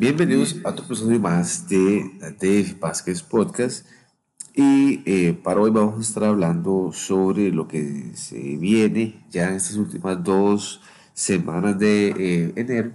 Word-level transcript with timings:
Bienvenidos 0.00 0.56
a 0.64 0.70
otro 0.70 0.86
episodio 0.86 1.20
más 1.20 1.68
de 1.68 2.10
Dave 2.40 2.74
Vázquez 2.80 3.22
Podcast. 3.22 3.86
Y 4.54 5.02
eh, 5.04 5.34
para 5.34 5.60
hoy 5.60 5.70
vamos 5.70 5.98
a 5.98 6.00
estar 6.00 6.24
hablando 6.24 6.90
sobre 6.90 7.50
lo 7.50 7.68
que 7.68 8.12
se 8.14 8.56
viene 8.56 9.22
ya 9.28 9.48
en 9.48 9.56
estas 9.56 9.76
últimas 9.76 10.24
dos 10.24 10.80
semanas 11.12 11.78
de 11.78 12.14
eh, 12.16 12.52
enero 12.56 12.92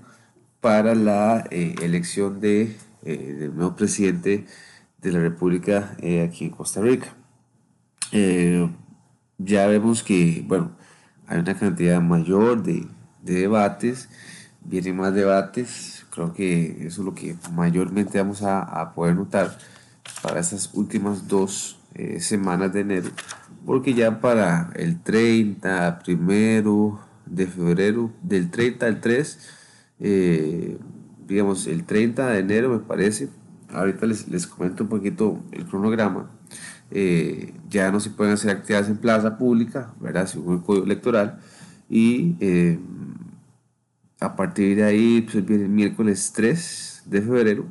para 0.60 0.96
la 0.96 1.46
eh, 1.52 1.76
elección 1.84 2.40
de, 2.40 2.76
del 3.04 3.56
nuevo 3.56 3.76
presidente 3.76 4.48
de 4.98 5.12
la 5.12 5.20
República 5.20 5.96
aquí 6.24 6.46
en 6.46 6.50
Costa 6.50 6.82
Rica. 6.82 7.16
ya 9.38 9.68
vemos 9.68 10.02
que, 10.02 10.44
bueno, 10.48 10.76
hay 11.28 11.38
una 11.38 11.54
cantidad 11.56 12.02
mayor 12.02 12.64
de, 12.64 12.88
de 13.22 13.42
debates, 13.42 14.10
vienen 14.64 14.98
más 14.98 15.14
debates, 15.14 16.05
Creo 16.16 16.32
que 16.32 16.88
eso 16.88 17.02
es 17.02 17.06
lo 17.06 17.14
que 17.14 17.36
mayormente 17.52 18.18
vamos 18.18 18.42
a, 18.42 18.94
poder 18.96 19.16
notar 19.18 19.58
para 20.24 20.40
estas 20.40 20.74
últimas 20.74 21.28
dos 21.28 21.78
eh, 21.94 22.22
semanas 22.22 22.72
de 22.72 22.82
enero, 22.82 23.10
porque 23.66 23.94
ya 23.94 24.22
para 24.22 24.72
el 24.76 25.02
30, 25.02 26.00
primero 26.06 27.02
de 27.26 27.48
febrero, 27.48 28.12
del 28.22 28.50
30 28.50 28.86
al 28.86 29.02
3, 29.02 29.40
eh, 30.00 30.78
digamos 31.28 31.68
el 31.68 31.84
30 31.84 32.28
de 32.30 32.40
enero 32.40 32.70
me 32.70 32.80
parece, 32.80 33.28
ahorita 33.74 34.06
les, 34.06 34.30
les 34.30 34.48
comento 34.48 34.84
un 34.84 34.90
poquito 34.90 35.44
el 35.52 35.66
cronograma, 35.66 36.32
eh, 36.92 37.54
ya 37.70 37.92
no 37.92 38.00
se 38.00 38.10
pueden 38.10 38.36
hacer 38.36 38.52
actividades 38.52 38.88
en 38.88 38.98
plaza 38.98 39.38
pública, 39.38 39.94
¿verdad? 40.00 40.28
Según 40.28 40.56
el 40.56 40.62
código 40.62 40.86
electoral, 40.86 41.40
y 41.90 42.36
a 44.20 44.36
partir 44.36 44.78
de 44.78 44.84
ahí 44.84 45.22
pues, 45.22 45.46
viene 45.46 45.64
el 45.64 45.70
miércoles 45.70 46.32
3 46.36 47.04
de 47.06 47.22
febrero 47.22 47.66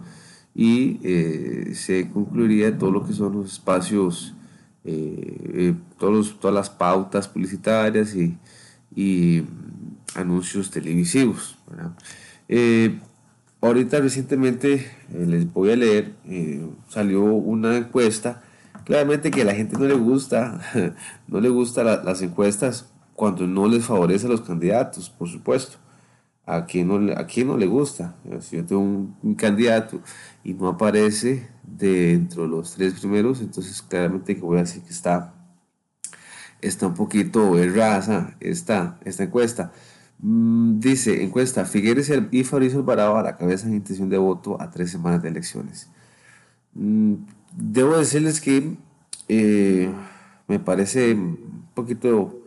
y 0.54 1.00
eh, 1.02 1.72
se 1.74 2.08
concluiría 2.10 2.78
todo 2.78 2.90
lo 2.90 3.04
que 3.04 3.12
son 3.12 3.32
los 3.32 3.52
espacios, 3.52 4.34
eh, 4.84 5.50
eh, 5.54 5.74
todos 5.98 6.38
todas 6.38 6.54
las 6.54 6.70
pautas 6.70 7.26
publicitarias 7.26 8.14
y, 8.14 8.38
y 8.94 9.42
anuncios 10.14 10.70
televisivos. 10.70 11.58
ahorita 13.60 13.98
recientemente 14.00 14.86
les 15.10 15.52
voy 15.52 15.72
a 15.72 15.76
leer, 15.76 16.14
salió 16.88 17.24
una 17.24 17.76
encuesta, 17.78 18.42
claramente 18.84 19.30
que 19.30 19.42
a 19.42 19.46
la 19.46 19.54
gente 19.54 19.76
no 19.78 19.86
le 19.86 19.94
gusta, 19.94 20.60
no 21.26 21.40
le 21.40 21.48
gustan 21.48 21.86
las 22.04 22.22
encuestas 22.22 22.90
cuando 23.14 23.46
no 23.46 23.66
les 23.66 23.84
favorece 23.84 24.26
a 24.26 24.30
los 24.30 24.42
candidatos, 24.42 25.10
por 25.10 25.28
supuesto 25.28 25.78
a 26.46 26.66
quien 26.66 26.88
no, 26.88 26.96
a 27.12 27.26
no 27.44 27.56
le 27.56 27.66
gusta. 27.66 28.16
Si 28.40 28.56
yo 28.56 28.64
tengo 28.64 28.82
un, 28.82 29.34
candidato 29.34 30.00
y 30.42 30.52
no 30.54 30.68
aparece 30.68 31.48
dentro 31.62 32.42
de 32.42 32.48
los 32.48 32.74
tres 32.74 32.94
primeros, 32.94 33.40
entonces 33.40 33.80
claramente 33.82 34.34
que 34.34 34.42
voy 34.42 34.58
a 34.58 34.62
decir 34.62 34.82
que 34.82 34.90
está, 34.90 35.34
está 36.60 36.86
un 36.86 36.94
poquito 36.94 37.58
errada 37.58 38.36
esta, 38.40 38.98
esta 39.04 39.24
encuesta. 39.24 39.72
Mm, 40.18 40.80
dice, 40.80 41.22
encuesta, 41.22 41.64
Figueres 41.64 42.12
y 42.30 42.44
Fabrizio 42.44 42.78
Alvarado 42.78 43.16
a 43.16 43.22
la 43.22 43.36
cabeza 43.36 43.66
en 43.66 43.74
intención 43.74 44.08
de 44.08 44.18
voto 44.18 44.60
a 44.60 44.70
tres 44.70 44.90
semanas 44.90 45.22
de 45.22 45.28
elecciones. 45.28 45.88
Mm, 46.74 47.14
debo 47.56 47.96
decirles 47.98 48.40
que 48.40 48.76
eh, 49.28 49.90
me 50.48 50.58
parece 50.58 51.14
un 51.14 51.68
poquito 51.74 52.42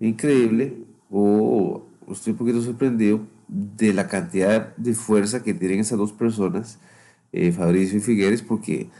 increíble 0.00 0.84
o 1.10 1.87
estoy 2.10 2.32
un 2.32 2.38
poquito 2.38 2.62
sorprendido 2.62 3.20
de 3.48 3.92
la 3.92 4.08
cantidad 4.08 4.76
de 4.76 4.94
fuerza 4.94 5.42
que 5.42 5.54
tienen 5.54 5.80
esas 5.80 5.98
dos 5.98 6.12
personas, 6.12 6.78
eh, 7.32 7.52
Fabricio 7.52 7.98
y 7.98 8.00
Figueres, 8.00 8.42
porque, 8.42 8.90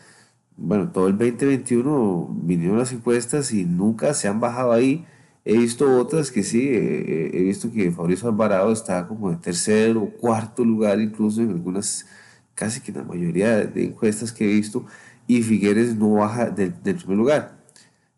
bueno, 0.56 0.91
todo 0.91 1.09
el 1.09 1.19
2021 1.19 2.37
vinieron 2.42 2.78
las 2.78 2.92
encuestas 2.92 3.53
y 3.53 3.65
nunca 3.65 4.15
se 4.15 4.28
han 4.28 4.41
bajado 4.41 4.72
ahí. 4.72 5.06
He 5.44 5.56
visto 5.56 5.99
otras 5.99 6.31
que 6.31 6.43
sí, 6.43 6.69
eh, 6.69 7.31
he 7.33 7.43
visto 7.43 7.72
que 7.72 7.91
Fabricio 7.91 8.28
Alvarado 8.28 8.72
está 8.72 9.06
como 9.06 9.31
en 9.31 9.41
tercer 9.41 9.97
o 9.97 10.10
cuarto 10.10 10.65
lugar, 10.65 11.00
incluso 11.00 11.41
en 11.41 11.50
algunas, 11.50 12.06
casi 12.54 12.81
que 12.81 12.91
en 12.91 12.99
la 12.99 13.04
mayoría 13.04 13.65
de 13.65 13.84
encuestas 13.87 14.33
que 14.33 14.44
he 14.44 14.54
visto, 14.54 14.84
y 15.27 15.43
Figueres 15.43 15.97
no 15.97 16.15
baja 16.15 16.50
del, 16.50 16.72
primer 16.72 17.16
lugar. 17.16 17.59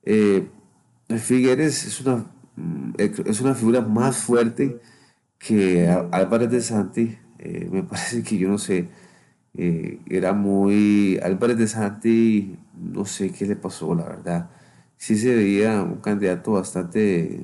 Eh, 0.05 0.49
Figueres 1.19 1.85
es 1.87 2.01
una 2.01 2.25
es 2.99 3.41
una 3.41 3.55
figura 3.55 3.81
más 3.81 4.19
fuerte 4.19 4.81
que 5.39 5.89
Álvarez 6.13 6.51
de 6.51 6.63
Santi. 6.63 7.19
Eh, 7.39 7.69
me 7.73 7.83
parece 7.91 8.23
que 8.23 8.39
yo 8.39 8.49
no 8.49 8.59
sé, 8.59 8.89
eh, 9.55 10.01
era 10.09 10.33
muy. 10.33 11.19
Álvarez 11.23 11.59
de 11.59 11.69
Santi, 11.69 12.59
no 12.75 13.05
sé 13.05 13.33
qué 13.33 13.47
le 13.47 13.57
pasó, 13.57 13.95
la 13.95 14.05
verdad. 14.05 14.51
Sí 14.97 15.17
se 15.17 15.35
veía 15.35 15.83
un 15.83 15.97
candidato 15.97 16.53
bastante 16.53 17.41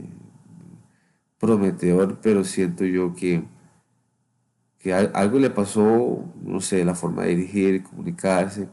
prometedor, 1.39 2.21
pero 2.23 2.45
siento 2.45 2.85
yo 2.85 3.15
que, 3.15 3.45
que 4.79 4.93
algo 4.95 5.39
le 5.39 5.51
pasó, 5.51 6.25
no 6.43 6.61
sé, 6.61 6.85
la 6.85 6.95
forma 6.95 7.23
de 7.25 7.31
dirigir, 7.37 7.83
comunicarse. 7.83 8.69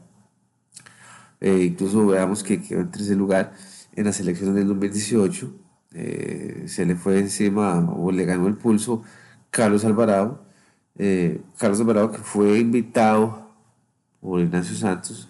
Eh, 1.40 1.64
incluso 1.64 2.06
veamos 2.06 2.42
que 2.42 2.62
quedó 2.62 2.80
en 2.80 2.90
tercer 2.90 3.16
lugar 3.16 3.52
en 3.94 4.04
las 4.06 4.20
elecciones 4.20 4.54
del 4.56 4.68
2018 4.68 5.64
eh, 5.94 6.64
se 6.66 6.84
le 6.84 6.96
fue 6.96 7.20
encima 7.20 7.88
o 7.92 8.10
le 8.10 8.24
ganó 8.24 8.48
el 8.48 8.56
pulso 8.56 9.02
Carlos 9.50 9.84
Alvarado. 9.84 10.44
Eh, 10.98 11.40
Carlos 11.56 11.80
Alvarado 11.80 12.10
que 12.10 12.18
fue 12.18 12.58
invitado 12.58 13.50
por 14.20 14.40
Ignacio 14.40 14.74
Santos, 14.76 15.28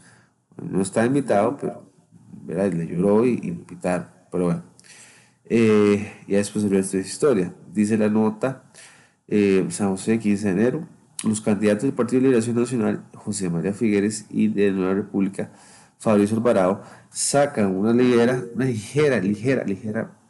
no 0.56 0.80
está 0.82 1.04
invitado, 1.04 1.56
pero 1.58 1.82
le 2.70 2.86
lloró 2.86 3.26
y, 3.26 3.40
invitaron. 3.42 4.08
Pero 4.30 4.44
bueno, 4.46 4.62
eh, 5.44 6.12
ya 6.28 6.38
después 6.38 6.68
de 6.68 6.78
esta 6.78 6.96
historia. 6.98 7.52
Dice 7.72 7.98
la 7.98 8.08
nota, 8.08 8.64
San 9.70 9.90
José, 9.90 10.18
15 10.18 10.44
de 10.46 10.50
enero, 10.52 10.88
los 11.24 11.40
candidatos 11.40 11.82
del 11.82 11.92
Partido 11.92 12.20
de 12.20 12.28
Liberación 12.28 12.56
Nacional, 12.56 13.04
José 13.14 13.50
María 13.50 13.72
Figueres 13.72 14.26
y 14.30 14.48
de 14.48 14.70
Nueva 14.70 14.94
República, 14.94 15.50
Fabrizio 15.98 16.36
Alvarado, 16.36 16.82
sacan 17.10 17.74
una 17.76 17.92
ligera, 17.92 18.44
una 18.54 18.66
ligera, 18.66 19.18
ligera, 19.18 19.64
ligera 19.64 20.23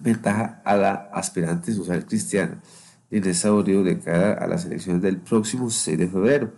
ventaja 0.00 0.62
a 0.64 0.76
la 0.76 0.92
aspirante 1.12 1.72
social 1.72 2.04
cristiana 2.06 2.60
Inés 3.10 3.38
Saborío 3.38 3.82
de 3.82 3.98
cara 3.98 4.34
a 4.34 4.46
las 4.46 4.64
elecciones 4.64 5.02
del 5.02 5.18
próximo 5.18 5.68
6 5.68 5.98
de 5.98 6.08
febrero. 6.08 6.52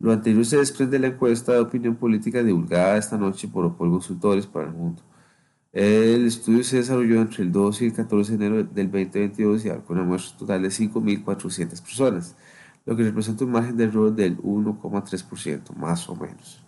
Lo 0.00 0.12
anterior 0.12 0.44
se 0.44 0.56
desprende 0.56 0.98
de 0.98 1.08
la 1.08 1.14
encuesta 1.14 1.52
de 1.52 1.60
opinión 1.60 1.94
política 1.94 2.42
divulgada 2.42 2.96
esta 2.96 3.16
noche 3.16 3.46
por 3.48 3.64
Opol 3.64 3.90
Consultores 3.90 4.46
para 4.46 4.66
el 4.66 4.72
Mundo. 4.72 5.02
El 5.72 6.26
estudio 6.26 6.64
se 6.64 6.76
desarrolló 6.78 7.20
entre 7.20 7.44
el 7.44 7.52
12 7.52 7.84
y 7.84 7.88
el 7.88 7.94
14 7.94 8.36
de 8.36 8.46
enero 8.46 8.56
del 8.64 8.90
2022 8.90 9.64
y 9.64 9.68
con 9.86 9.98
una 9.98 10.06
muestra 10.06 10.36
total 10.36 10.62
de 10.62 10.68
5.400 10.68 11.80
personas, 11.80 12.36
lo 12.84 12.96
que 12.96 13.04
representa 13.04 13.44
un 13.44 13.52
margen 13.52 13.76
de 13.76 13.84
error 13.84 14.14
del 14.14 14.36
1,3%, 14.38 15.74
más 15.76 16.08
o 16.08 16.16
menos. 16.16 16.63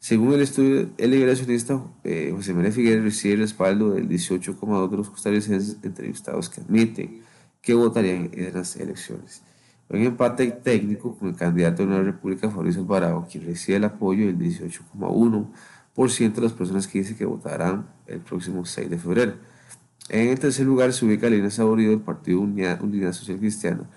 Según 0.00 0.32
el 0.32 0.40
estudio, 0.40 0.88
el 0.96 1.10
liberacionista 1.10 1.78
eh, 2.04 2.32
José 2.34 2.54
María 2.54 2.72
Figueres 2.72 3.04
recibe 3.04 3.34
el 3.34 3.40
respaldo 3.40 3.90
del 3.90 4.08
18,2% 4.08 4.90
de 4.90 4.96
los 4.96 5.10
costarricenses 5.10 5.76
entrevistados 5.82 6.48
que 6.48 6.62
admiten 6.62 7.20
que 7.60 7.74
votarían 7.74 8.30
en 8.32 8.54
las 8.54 8.76
elecciones. 8.76 9.42
Un 9.90 10.00
empate 10.00 10.52
técnico 10.52 11.18
con 11.18 11.28
el 11.28 11.36
candidato 11.36 11.84
de 11.84 11.92
la 11.92 12.02
República, 12.02 12.50
Fabricio 12.50 12.80
Alvarado, 12.80 13.26
quien 13.30 13.44
recibe 13.44 13.76
el 13.76 13.84
apoyo 13.84 14.24
del 14.24 14.38
18,1% 14.38 16.34
de 16.34 16.40
las 16.40 16.54
personas 16.54 16.88
que 16.88 17.00
dicen 17.00 17.18
que 17.18 17.26
votarán 17.26 17.90
el 18.06 18.20
próximo 18.20 18.64
6 18.64 18.88
de 18.88 18.96
febrero. 18.96 19.34
En 20.08 20.28
el 20.28 20.38
tercer 20.38 20.64
lugar 20.64 20.94
se 20.94 21.04
ubica 21.04 21.28
Lina 21.28 21.50
Saborido 21.50 21.90
del 21.90 22.00
Partido 22.00 22.40
Unidad, 22.40 22.82
Unidad 22.82 23.12
Social 23.12 23.38
Cristiana 23.38 23.90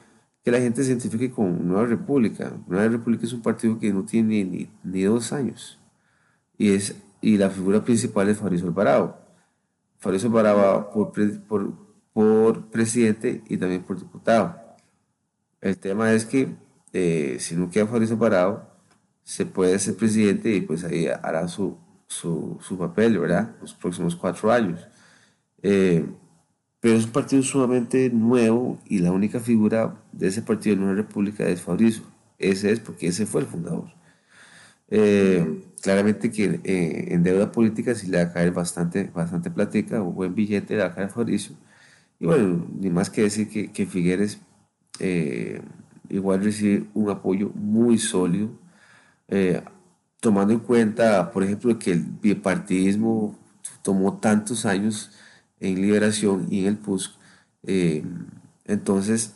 que 0.46 0.52
la 0.52 0.60
gente 0.60 0.84
se 0.84 0.92
identifique 0.92 1.32
con 1.32 1.68
Nueva 1.68 1.88
República. 1.88 2.54
Nueva 2.68 2.88
República 2.88 3.26
es 3.26 3.34
un 3.34 3.42
partido 3.42 3.80
que 3.80 3.92
no 3.92 4.06
tiene 4.06 4.70
ni, 4.84 5.04
dos 5.04 5.34
años 5.34 5.80
y, 6.56 6.72
es, 6.72 6.96
y 7.20 7.38
la 7.38 7.50
figura 7.50 7.84
principal 7.84 8.30
es 8.30 8.38
Fabrizio 8.38 8.68
Alvarado. 8.68 9.18
Fabrizio 9.98 10.30
Alvarado 10.30 10.92
por, 10.92 11.12
por, 11.48 11.74
por 12.14 12.66
presidente 12.68 13.42
y 13.50 13.58
también 13.58 13.82
por 13.82 13.98
diputado. 13.98 14.62
El 15.62 15.80
tema 15.80 16.14
es 16.14 16.26
que 16.28 16.56
eh, 16.94 17.38
si 17.40 17.56
no 17.56 17.72
queda 17.72 17.88
Fabrizio 17.88 18.20
Parado, 18.20 18.70
se 19.24 19.48
puede 19.48 19.80
ser 19.80 19.96
presidente 19.96 20.54
y 20.54 20.62
pues 20.62 20.84
ahí 20.84 21.08
hará 21.08 21.48
su, 21.48 21.76
su, 22.06 22.60
su 22.62 22.78
papel, 22.78 23.18
¿verdad? 23.18 23.56
Los 23.60 23.74
próximos 23.74 24.16
cuatro 24.16 24.52
años. 24.52 24.88
Eh, 25.64 26.06
pero 26.86 26.98
es 26.98 27.06
un 27.06 27.14
partido 27.14 27.42
sumamente 27.42 28.12
nuevo 28.12 28.78
y 28.86 29.00
la 29.00 29.12
única 29.12 29.40
figura 29.40 29.96
de 30.12 30.28
ese 30.28 30.44
partido 30.44 30.76
en 30.76 30.84
una 30.84 30.94
república 30.94 31.44
es 31.48 31.60
Fabrizio. 31.64 32.04
Ese 32.38 32.72
es 32.72 32.80
porque 32.80 33.08
ese 33.08 33.26
fue 33.26 33.42
el 33.42 33.48
fundador. 33.48 33.92
Eh, 34.90 35.64
claramente 35.82 36.30
que 36.30 36.62
en 36.64 37.24
deuda 37.24 37.52
política 37.52 37.96
sí 37.96 38.06
le 38.06 38.18
va 38.18 38.30
a 38.30 38.34
caer 38.34 38.52
bastante, 38.52 39.06
bastante 39.06 39.50
platica 39.50 40.00
o 40.04 40.12
buen 40.12 40.36
billete 40.36 40.76
le 40.76 40.82
va 40.84 40.90
a 40.90 40.94
caer 40.94 41.10
Fabricio. 41.10 41.56
Y 42.20 42.28
bueno, 42.28 42.68
ni 42.80 42.92
más 42.92 43.10
que 43.10 43.24
decir 43.24 43.50
que, 43.50 43.72
que 43.72 43.88
Figueres 43.88 44.40
eh, 45.00 45.64
igual 46.10 46.44
recibir 46.44 46.88
un 46.94 47.10
apoyo 47.10 47.50
muy 47.56 47.98
sólido, 47.98 48.52
eh, 49.28 49.60
tomando 50.20 50.54
en 50.54 50.60
cuenta, 50.60 51.32
por 51.32 51.44
ejemplo, 51.44 51.80
que 51.80 51.94
el 51.94 52.04
bipartidismo 52.22 53.40
tomó 53.82 54.20
tantos 54.20 54.68
años 54.68 55.10
en 55.60 55.82
Liberación 55.82 56.48
y 56.50 56.62
en 56.62 56.68
el 56.68 56.78
PUSC. 56.78 57.12
Eh, 57.64 58.04
entonces, 58.66 59.34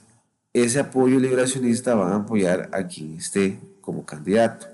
ese 0.53 0.79
apoyo 0.79 1.19
liberacionista 1.19 1.95
va 1.95 2.13
a 2.13 2.17
apoyar 2.17 2.69
a 2.73 2.87
quien 2.87 3.17
esté 3.17 3.59
como 3.81 4.05
candidato. 4.05 4.67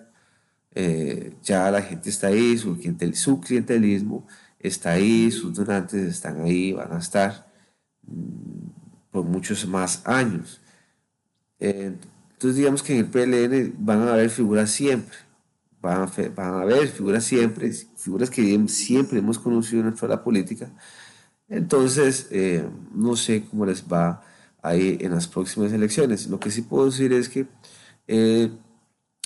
ya 1.43 1.71
la 1.71 1.81
gente 1.81 2.09
está 2.09 2.27
ahí, 2.27 2.57
su, 2.57 2.77
su 3.13 3.39
clientelismo 3.41 4.27
está 4.67 4.91
ahí, 4.91 5.31
sus 5.31 5.53
donantes 5.53 6.07
están 6.07 6.41
ahí, 6.41 6.73
van 6.73 6.91
a 6.93 6.99
estar 6.99 7.47
mm, 8.03 8.65
por 9.11 9.25
muchos 9.25 9.65
más 9.67 10.01
años. 10.05 10.61
Eh, 11.59 11.95
entonces 12.33 12.57
digamos 12.57 12.83
que 12.83 12.93
en 12.93 12.99
el 12.99 13.09
PLN 13.09 13.75
van 13.79 14.01
a 14.07 14.13
haber 14.13 14.29
figuras 14.29 14.71
siempre, 14.71 15.15
van 15.81 16.01
a, 16.03 16.11
van 16.35 16.53
a 16.55 16.61
haber 16.61 16.87
figuras 16.87 17.23
siempre, 17.23 17.71
figuras 17.71 18.29
que 18.29 18.67
siempre 18.67 19.19
hemos 19.19 19.39
conocido 19.39 19.81
en 19.81 19.87
nuestra 19.87 20.23
política. 20.23 20.71
Entonces, 21.47 22.27
eh, 22.31 22.67
no 22.93 23.15
sé 23.15 23.45
cómo 23.45 23.65
les 23.65 23.83
va 23.91 24.23
ahí 24.61 24.97
en 25.01 25.11
las 25.11 25.27
próximas 25.27 25.71
elecciones. 25.73 26.27
Lo 26.27 26.39
que 26.39 26.51
sí 26.51 26.61
puedo 26.61 26.85
decir 26.85 27.13
es 27.13 27.29
que 27.29 27.47
eh, 28.07 28.51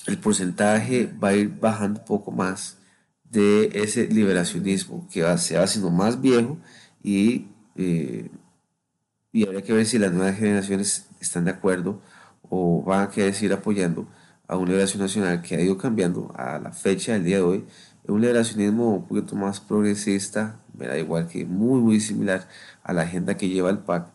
el 0.08 0.18
porcentaje 0.20 1.12
va 1.24 1.30
a 1.30 1.36
ir 1.36 1.50
bajando 1.60 2.00
un 2.02 2.06
poco 2.06 2.32
más 2.32 2.78
de 3.24 3.70
ese 3.74 4.08
liberacionismo 4.08 5.08
que 5.12 5.22
se 5.38 5.58
va 5.58 5.64
haciendo 5.64 5.92
más 5.92 6.20
viejo 6.22 6.58
y, 7.04 7.48
y 7.76 9.46
habría 9.46 9.62
que 9.62 9.74
ver 9.74 9.86
si 9.86 10.00
las 10.00 10.12
nuevas 10.12 10.38
generaciones 10.38 11.08
están 11.20 11.46
de 11.46 11.52
acuerdo 11.52 12.02
o 12.50 12.84
van 12.84 13.04
a 13.04 13.10
querer 13.12 13.34
seguir 13.34 13.54
apoyando 13.54 14.08
a 14.48 14.58
un 14.58 14.68
liberación 14.68 15.02
nacional 15.02 15.42
que 15.42 15.56
ha 15.56 15.62
ido 15.62 15.78
cambiando 15.78 16.34
a 16.36 16.58
la 16.60 16.72
fecha 16.72 17.14
del 17.14 17.24
día 17.24 17.38
de 17.38 17.44
hoy. 17.44 17.66
Un 18.06 18.22
liberacionismo 18.22 18.96
un 18.96 19.08
poquito 19.08 19.36
más 19.36 19.60
progresista, 19.60 20.60
da 20.74 20.98
igual 20.98 21.28
que 21.28 21.46
muy, 21.46 21.80
muy 21.82 22.00
similar 22.00 22.48
a 22.84 22.94
la 22.94 23.04
agenda 23.04 23.38
que 23.38 23.50
lleva 23.50 23.70
el 23.70 23.80
PAC. 23.80 24.08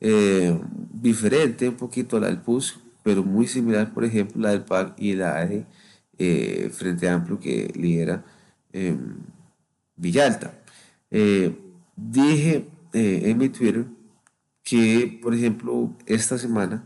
Eh, 0.00 0.58
diferente 0.92 1.68
un 1.68 1.76
poquito 1.76 2.16
a 2.16 2.20
la 2.20 2.26
del 2.28 2.38
PUS, 2.38 2.78
pero 3.02 3.22
muy 3.22 3.46
similar, 3.46 3.92
por 3.92 4.04
ejemplo, 4.04 4.42
la 4.42 4.50
del 4.50 4.62
PAC 4.62 4.94
y 4.98 5.14
la 5.14 5.44
de 5.44 5.66
eh, 6.18 6.70
Frente 6.72 7.08
Amplio 7.08 7.40
que 7.40 7.72
lidera 7.74 8.24
eh, 8.72 8.96
Villalta. 9.96 10.54
dije 11.96 12.66
en 12.94 13.38
mi 13.38 13.48
Twitter 13.48 13.86
que, 14.62 15.18
por 15.22 15.34
ejemplo, 15.34 15.90
esta 16.06 16.38
semana 16.38 16.84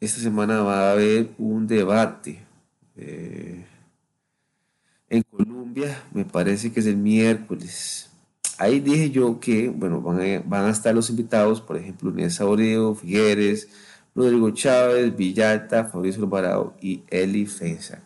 esta 0.00 0.20
semana 0.20 0.62
va 0.62 0.88
a 0.88 0.92
haber 0.92 1.30
un 1.38 1.66
debate 1.66 2.38
eh, 2.96 3.64
en 5.10 5.22
Colombia, 5.22 6.04
me 6.12 6.24
parece 6.24 6.72
que 6.72 6.80
es 6.80 6.86
el 6.86 6.96
miércoles. 6.96 8.10
Ahí 8.58 8.80
dije 8.80 9.10
yo 9.10 9.38
que, 9.38 9.68
bueno, 9.68 10.00
van 10.00 10.20
a, 10.20 10.42
van 10.44 10.64
a 10.64 10.70
estar 10.70 10.94
los 10.94 11.10
invitados, 11.10 11.60
por 11.60 11.76
ejemplo, 11.76 12.10
Inés 12.10 12.34
Saureo, 12.34 12.94
Figueres, 12.94 13.68
Rodrigo 14.14 14.50
Chávez, 14.50 15.16
Villalta, 15.16 15.84
Fabricio 15.84 16.24
Alvarado 16.24 16.74
y 16.80 17.04
Eli 17.08 17.46
Feza. 17.46 18.02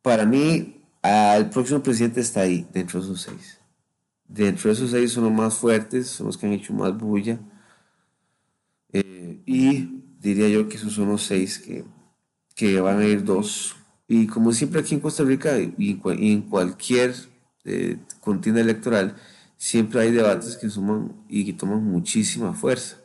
Para 0.00 0.24
mí, 0.24 0.80
el 1.02 1.50
próximo 1.50 1.82
presidente 1.82 2.20
está 2.20 2.40
ahí, 2.40 2.66
dentro 2.72 3.00
de 3.00 3.06
esos 3.06 3.20
seis. 3.22 3.60
Dentro 4.26 4.68
de 4.68 4.74
esos 4.74 4.90
seis 4.90 5.12
son 5.12 5.24
los 5.24 5.32
más 5.32 5.54
fuertes, 5.54 6.08
son 6.08 6.26
los 6.26 6.38
que 6.38 6.46
han 6.46 6.52
hecho 6.54 6.72
más 6.72 6.96
bulla. 6.96 7.38
Eh, 8.92 9.42
y 9.44 10.02
diría 10.18 10.48
yo 10.48 10.68
que 10.68 10.76
esos 10.76 10.94
son 10.94 11.08
los 11.10 11.22
seis 11.22 11.58
que, 11.58 11.84
que 12.54 12.80
van 12.80 13.00
a 13.00 13.04
ir 13.04 13.24
dos. 13.24 13.76
Y 14.06 14.26
como 14.26 14.52
siempre 14.52 14.80
aquí 14.80 14.94
en 14.94 15.00
Costa 15.00 15.24
Rica 15.24 15.58
y 15.58 16.00
en 16.06 16.42
cualquier 16.42 17.14
eh, 17.64 17.96
contienda 18.20 18.60
electoral, 18.60 19.16
siempre 19.56 20.00
hay 20.02 20.12
debates 20.12 20.56
que 20.56 20.68
suman 20.68 21.12
y 21.28 21.44
que 21.46 21.52
toman 21.54 21.82
muchísima 21.82 22.52
fuerza. 22.52 22.98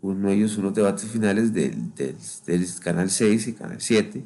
Uno 0.00 0.28
de 0.28 0.34
ellos 0.36 0.52
son 0.52 0.64
los 0.64 0.74
debates 0.74 1.10
finales 1.10 1.52
del, 1.52 1.94
del, 1.94 2.66
Canal 2.80 3.10
6 3.10 3.48
y 3.48 3.52
Canal 3.52 3.80
7, 3.80 4.24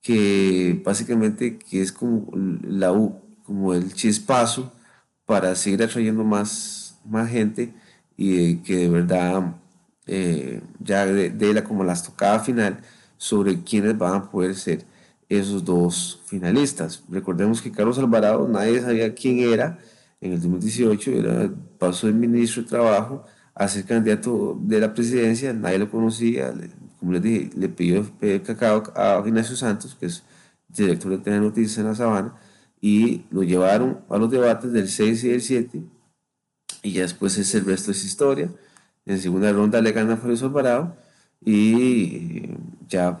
que 0.00 0.80
básicamente 0.84 1.58
que 1.58 1.82
es 1.82 1.92
como, 1.92 2.30
la, 2.62 2.92
como 3.44 3.74
el 3.74 3.92
chispazo 3.92 4.72
para 5.26 5.54
seguir 5.56 5.82
atrayendo 5.82 6.24
más, 6.24 6.98
más 7.04 7.28
gente 7.30 7.74
y 8.16 8.56
que 8.58 8.76
de 8.76 8.88
verdad 8.88 9.56
eh, 10.06 10.62
ya 10.78 11.06
de, 11.06 11.54
la 11.54 11.64
como 11.64 11.84
las 11.84 12.04
tocaba 12.04 12.40
final 12.40 12.80
sobre 13.16 13.62
quiénes 13.62 13.98
van 13.98 14.14
a 14.14 14.30
poder 14.30 14.54
ser 14.54 14.84
esos 15.30 15.64
dos 15.64 16.20
finalistas. 16.26 17.04
Recordemos 17.08 17.62
que 17.62 17.70
Carlos 17.70 17.98
Alvarado, 17.98 18.48
nadie 18.48 18.82
sabía 18.82 19.14
quién 19.14 19.38
era 19.38 19.78
en 20.20 20.32
el 20.32 20.42
2018, 20.42 21.12
era, 21.12 21.50
pasó 21.78 22.08
de 22.08 22.12
ministro 22.12 22.62
de 22.62 22.68
Trabajo 22.68 23.24
a 23.54 23.68
ser 23.68 23.84
candidato 23.84 24.58
de 24.60 24.80
la 24.80 24.92
presidencia, 24.92 25.52
nadie 25.52 25.78
lo 25.78 25.90
conocía, 25.90 26.52
como 26.98 27.12
les 27.12 27.22
dije, 27.22 27.50
le 27.56 27.68
pidió 27.68 28.06
cacao 28.44 28.82
a 28.94 29.22
Ignacio 29.24 29.56
Santos, 29.56 29.96
que 29.98 30.06
es 30.06 30.24
director 30.68 31.12
de 31.12 31.18
Tener 31.18 31.40
Noticias 31.40 31.78
en 31.78 31.84
la 31.86 31.94
Sabana, 31.94 32.34
y 32.80 33.24
lo 33.30 33.42
llevaron 33.42 34.00
a 34.08 34.18
los 34.18 34.30
debates 34.30 34.72
del 34.72 34.88
6 34.88 35.24
y 35.24 35.30
el 35.30 35.40
7, 35.42 35.82
y 36.82 36.92
ya 36.92 37.02
después 37.02 37.38
es 37.38 37.54
el 37.54 37.64
resto 37.64 37.92
esa 37.92 38.06
historia. 38.06 38.50
En 39.06 39.18
segunda 39.18 39.52
ronda 39.52 39.80
le 39.80 39.92
gana 39.92 40.16
Fabio 40.16 40.36
Alvarado 40.42 40.96
y 41.44 42.50
ya 42.88 43.20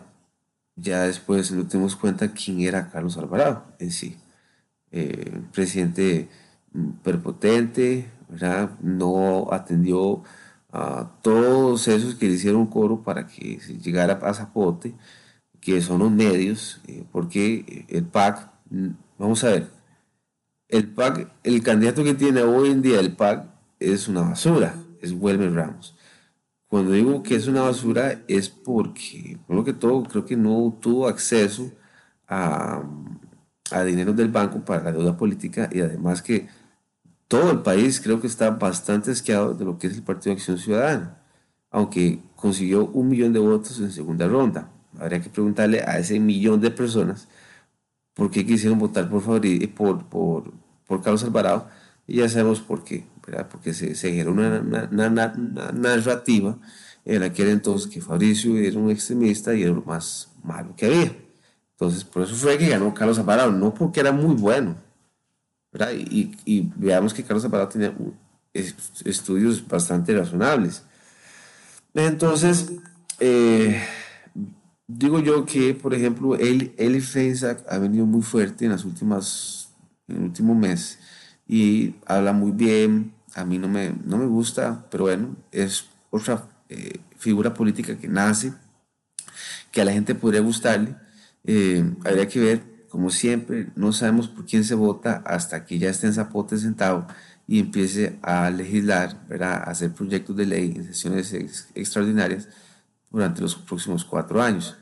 ya 0.80 1.02
después 1.02 1.52
nos 1.52 1.68
dimos 1.68 1.96
cuenta 1.96 2.32
quién 2.32 2.60
era 2.60 2.90
Carlos 2.90 3.16
Alvarado 3.16 3.64
en 3.78 3.90
sí. 3.90 4.16
Eh, 4.92 5.40
presidente 5.52 6.28
perpotente, 7.02 8.10
¿verdad? 8.28 8.70
no 8.80 9.48
atendió 9.52 10.22
a 10.72 11.10
todos 11.22 11.88
esos 11.88 12.14
que 12.14 12.26
le 12.26 12.34
hicieron 12.34 12.66
coro 12.66 13.02
para 13.02 13.26
que 13.26 13.60
se 13.60 13.78
llegara 13.78 14.14
a 14.22 14.34
Zapote, 14.34 14.94
que 15.60 15.80
son 15.80 16.00
los 16.00 16.10
medios, 16.10 16.80
eh, 16.86 17.04
porque 17.12 17.86
el 17.88 18.04
PAC, 18.04 18.50
vamos 19.18 19.44
a 19.44 19.48
ver, 19.48 19.68
el 20.68 20.88
PAC, 20.88 21.32
el 21.42 21.62
candidato 21.62 22.04
que 22.04 22.14
tiene 22.14 22.42
hoy 22.42 22.70
en 22.70 22.82
día 22.82 23.00
el 23.00 23.14
PAC 23.16 23.46
es 23.80 24.08
una 24.08 24.22
basura, 24.22 24.74
es 25.00 25.12
Wilmer 25.12 25.52
Ramos. 25.52 25.96
Cuando 26.70 26.92
digo 26.92 27.22
que 27.24 27.34
es 27.34 27.48
una 27.48 27.62
basura 27.62 28.22
es 28.28 28.48
porque, 28.48 29.38
lo 29.48 29.64
que 29.64 29.72
todo, 29.72 30.04
creo 30.04 30.24
que 30.24 30.36
no 30.36 30.78
tuvo 30.80 31.08
acceso 31.08 31.72
a, 32.28 32.84
a 33.72 33.84
dinero 33.84 34.12
del 34.12 34.28
banco 34.28 34.64
para 34.64 34.84
la 34.84 34.92
deuda 34.92 35.16
política 35.16 35.68
y 35.72 35.80
además 35.80 36.22
que 36.22 36.48
todo 37.28 37.50
el 37.50 37.62
país 37.62 38.00
creo 38.00 38.20
que 38.20 38.28
está 38.28 38.50
bastante 38.50 39.10
asqueado 39.10 39.54
de 39.54 39.64
lo 39.64 39.78
que 39.78 39.88
es 39.88 39.96
el 39.96 40.04
Partido 40.04 40.34
de 40.34 40.40
Acción 40.40 40.58
Ciudadana, 40.58 41.18
aunque 41.70 42.20
consiguió 42.36 42.86
un 42.86 43.08
millón 43.08 43.32
de 43.32 43.40
votos 43.40 43.80
en 43.80 43.90
segunda 43.92 44.28
ronda. 44.28 44.70
Habría 44.98 45.20
que 45.20 45.30
preguntarle 45.30 45.80
a 45.82 45.98
ese 45.98 46.20
millón 46.20 46.60
de 46.60 46.70
personas 46.70 47.28
por 48.14 48.30
qué 48.30 48.46
quisieron 48.46 48.78
votar 48.78 49.10
por, 49.10 49.22
por, 49.24 50.04
por, 50.06 50.52
por 50.86 51.02
Carlos 51.02 51.24
Alvarado 51.24 51.68
y 52.06 52.16
ya 52.18 52.28
sabemos 52.28 52.60
por 52.60 52.84
qué 52.84 53.06
porque 53.50 53.72
se, 53.74 53.94
se 53.94 54.10
generó 54.10 54.32
una, 54.32 54.60
narrativa 55.72 56.56
en 57.04 57.22
aquel 57.22 57.48
entonces 57.48 57.90
que 57.90 58.00
Fabricio 58.00 58.56
era 58.56 58.78
un 58.78 58.90
extremista 58.90 59.54
y 59.54 59.62
era 59.62 59.72
lo 59.72 59.82
más 59.82 60.28
malo 60.42 60.74
que 60.76 60.86
había. 60.86 61.12
Entonces, 61.72 62.04
por 62.04 62.22
eso 62.22 62.34
fue 62.34 62.58
que 62.58 62.68
ganó 62.68 62.92
Carlos 62.92 63.16
Zaparato, 63.16 63.52
no 63.52 63.72
porque 63.72 64.00
era 64.00 64.12
muy 64.12 64.34
bueno. 64.34 64.76
Y, 65.92 66.32
y, 66.44 66.70
veamos 66.76 67.14
que 67.14 67.22
Carlos 67.22 67.42
Zaparato 67.42 67.72
tenía 67.72 67.94
estudios 69.04 69.66
bastante 69.66 70.14
razonables. 70.14 70.82
Entonces, 71.94 72.72
eh, 73.18 73.82
digo 74.86 75.20
yo 75.20 75.46
que, 75.46 75.74
por 75.74 75.94
ejemplo, 75.94 76.36
el, 76.36 76.74
el 76.76 77.02
ha 77.68 77.78
venido 77.78 78.06
muy 78.06 78.22
fuerte 78.22 78.64
en 78.64 78.72
las 78.72 78.84
últimas, 78.84 79.70
en 80.08 80.16
el 80.16 80.22
último 80.24 80.54
mes 80.54 80.98
y 81.46 81.94
habla 82.06 82.32
muy 82.32 82.52
bien, 82.52 83.12
a 83.34 83.44
mí 83.44 83.58
no 83.58 83.68
me, 83.68 83.92
no 84.04 84.18
me 84.18 84.26
gusta, 84.26 84.86
pero 84.90 85.04
bueno, 85.04 85.36
es 85.52 85.86
otra 86.10 86.48
eh, 86.68 87.00
figura 87.18 87.54
política 87.54 87.96
que 87.98 88.08
nace, 88.08 88.52
que 89.70 89.80
a 89.80 89.84
la 89.84 89.92
gente 89.92 90.14
podría 90.14 90.40
gustarle. 90.40 90.96
Eh, 91.44 91.84
habría 92.04 92.28
que 92.28 92.40
ver, 92.40 92.62
como 92.88 93.10
siempre, 93.10 93.68
no 93.76 93.92
sabemos 93.92 94.28
por 94.28 94.46
quién 94.46 94.64
se 94.64 94.74
vota 94.74 95.22
hasta 95.24 95.64
que 95.64 95.78
ya 95.78 95.90
esté 95.90 96.06
en 96.06 96.14
Zapote 96.14 96.58
sentado 96.58 97.06
y 97.46 97.58
empiece 97.58 98.18
a 98.22 98.50
legislar, 98.50 99.26
a 99.40 99.54
hacer 99.64 99.92
proyectos 99.92 100.36
de 100.36 100.46
ley 100.46 100.72
en 100.76 100.84
sesiones 100.84 101.32
extraordinarias 101.74 102.48
durante 103.10 103.42
los 103.42 103.56
próximos 103.56 104.04
cuatro 104.04 104.40
años. 104.40 104.76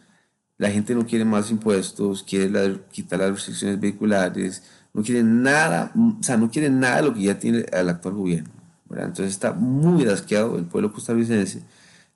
La 0.59 0.71
gente 0.71 0.95
no 0.95 1.07
quiere 1.07 1.25
más 1.25 1.51
impuestos, 1.51 2.23
quiere 2.23 2.81
quitar 2.91 3.21
las 3.21 3.31
restricciones 3.31 3.81
vehiculares, 3.81 4.63
no 4.95 5.03
quieren 5.03 5.43
nada, 5.43 5.93
o 5.97 6.23
sea, 6.23 6.37
no 6.37 6.51
quieren 6.51 6.81
nada 6.81 6.97
de 6.97 7.03
lo 7.03 7.15
que 7.15 7.23
ya 7.23 7.39
tiene 7.39 7.67
el 7.71 7.89
actual 7.89 8.15
gobierno. 8.15 8.51
Entonces 8.91 9.31
está 9.31 9.53
muy 9.53 10.05
asqueado 10.07 10.57
el 10.57 10.65
pueblo 10.65 10.93
costarricense, 10.93 11.63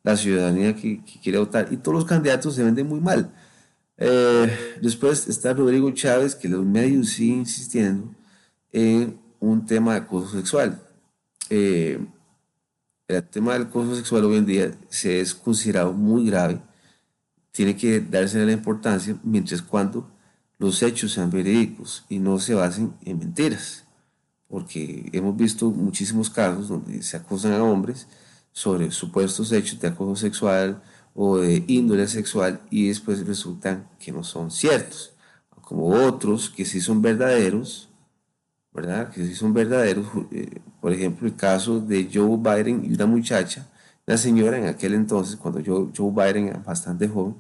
la 0.03 0.17
ciudadanía 0.17 0.75
que, 0.75 1.03
quiere 1.23 1.39
votar 1.39 1.69
y 1.71 1.77
todos 1.77 1.99
los 1.99 2.05
candidatos 2.07 2.55
se 2.55 2.65
venden 2.65 2.89
muy 2.89 3.01
mal. 3.01 3.33
Eh, 3.99 4.79
después 4.81 5.29
está 5.29 5.53
Rodrigo 5.53 5.91
Chávez, 5.93 6.35
que 6.35 6.49
los 6.49 6.65
medios 6.65 7.11
siguen 7.11 7.41
insistiendo 7.41 8.15
en 8.73 9.21
un 9.39 9.67
tema 9.67 9.93
de 9.93 9.99
acoso 9.99 10.37
sexual. 10.37 10.81
Eh, 11.51 12.01
el 13.09 13.23
tema 13.25 13.53
del 13.53 13.63
acoso 13.63 13.95
sexual 13.95 14.25
hoy 14.25 14.37
en 14.39 14.47
día 14.47 14.71
se 14.89 15.21
es 15.21 15.35
considerado 15.35 15.93
muy 15.93 16.27
grave, 16.27 16.61
tiene 17.51 17.77
que 17.77 18.01
darse 18.01 18.45
la 18.45 18.53
importancia 18.53 19.17
mientras 19.23 19.61
cuando 19.61 20.11
los 20.59 20.83
hechos 20.83 21.13
sean 21.13 21.31
verídicos 21.31 22.05
y 22.09 22.19
no 22.19 22.39
se 22.39 22.55
basen 22.55 22.95
en 23.05 23.19
mentiras, 23.19 23.85
porque 24.49 25.09
hemos 25.13 25.37
visto 25.37 25.71
muchísimos 25.71 26.31
casos 26.31 26.69
donde 26.69 27.03
se 27.03 27.17
acusan 27.17 27.53
a 27.53 27.63
hombres 27.63 28.07
sobre 28.53 28.91
supuestos 28.91 29.51
hechos 29.53 29.81
de 29.81 29.89
acoso 29.89 30.17
sexual 30.17 30.83
o 31.15 31.39
de 31.39 31.65
índole 31.67 32.07
sexual 32.07 32.61
y 32.71 32.89
después 32.89 33.27
resultan 33.27 33.89
que 33.99 34.13
no 34.13 34.23
son 34.25 34.51
ciertos, 34.51 35.13
como 35.63 35.89
otros 35.89 36.51
que 36.51 36.65
sí 36.65 36.81
son 36.81 37.03
verdaderos, 37.03 37.89
¿verdad? 38.73 39.11
Que 39.11 39.27
sí 39.27 39.35
son 39.35 39.53
verdaderos, 39.53 40.07
eh, 40.31 40.61
por 40.81 40.93
ejemplo 40.93 41.27
el 41.27 41.37
caso 41.37 41.81
de 41.81 42.09
Joe 42.13 42.37
Biden 42.37 42.85
y 42.85 42.95
una 42.95 43.07
muchacha, 43.07 43.67
una 44.07 44.17
señora 44.17 44.59
en 44.59 44.67
aquel 44.67 44.95
entonces, 44.95 45.37
cuando 45.37 45.63
Joe, 45.65 46.11
Biden 46.11 46.49
era 46.49 46.59
bastante 46.59 47.09
joven, 47.09 47.37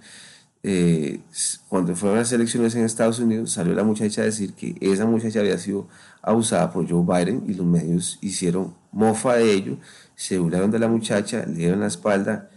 eh, 0.65 1.21
cuando 1.69 1.97
fueron 1.97 2.19
las 2.19 2.33
elecciones 2.33 2.75
en 2.75 2.85
Estados 2.85 3.19
Unidos, 3.19 3.53
salió 3.53 3.75
la 3.75 3.83
muchacha 3.83 4.23
a 4.23 4.25
decir 4.25 4.55
que 4.55 4.77
esa 4.81 5.07
muchacha 5.07 5.41
había 5.41 5.59
sido 5.59 5.89
abusada 6.23 6.73
por 6.73 6.89
Joe 6.89 7.05
Biden 7.05 7.45
y 7.49 7.55
los 7.55 7.67
medios 7.67 8.19
hicieron 8.21 8.75
mofa 8.93 9.35
de 9.35 9.53
ello, 9.53 9.79
se 10.15 10.39
burlaron 10.39 10.71
de 10.71 10.79
la 10.79 10.89
muchacha, 10.89 11.45
le 11.47 11.55
dieron 11.55 11.81
la 11.81 11.89
espalda 11.89 12.49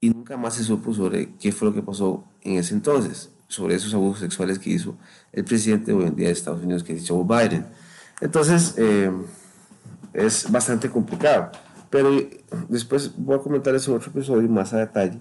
y 0.00 0.10
nunca 0.10 0.36
más 0.36 0.54
se 0.54 0.64
supo 0.64 0.92
sobre 0.92 1.34
qué 1.36 1.52
fue 1.52 1.68
lo 1.68 1.74
que 1.74 1.82
pasó 1.82 2.24
en 2.42 2.58
ese 2.58 2.74
entonces, 2.74 3.30
sobre 3.48 3.76
esos 3.76 3.94
abusos 3.94 4.20
sexuales 4.20 4.58
que 4.58 4.70
hizo 4.70 4.96
el 5.32 5.44
presidente 5.44 5.92
hoy 5.92 6.04
en 6.04 6.16
día 6.16 6.26
de 6.26 6.32
Estados 6.32 6.62
Unidos, 6.62 6.82
que 6.82 6.94
es 6.94 7.08
Joe 7.08 7.24
Biden. 7.24 7.66
Entonces, 8.20 8.74
eh, 8.76 9.10
es 10.12 10.50
bastante 10.50 10.90
complicado. 10.90 11.50
Pero 11.88 12.10
después 12.68 13.12
voy 13.16 13.36
a 13.36 13.38
comentar 13.40 13.74
ese 13.74 13.90
otro 13.90 14.10
episodio 14.10 14.48
más 14.48 14.72
a 14.72 14.78
detalle 14.78 15.20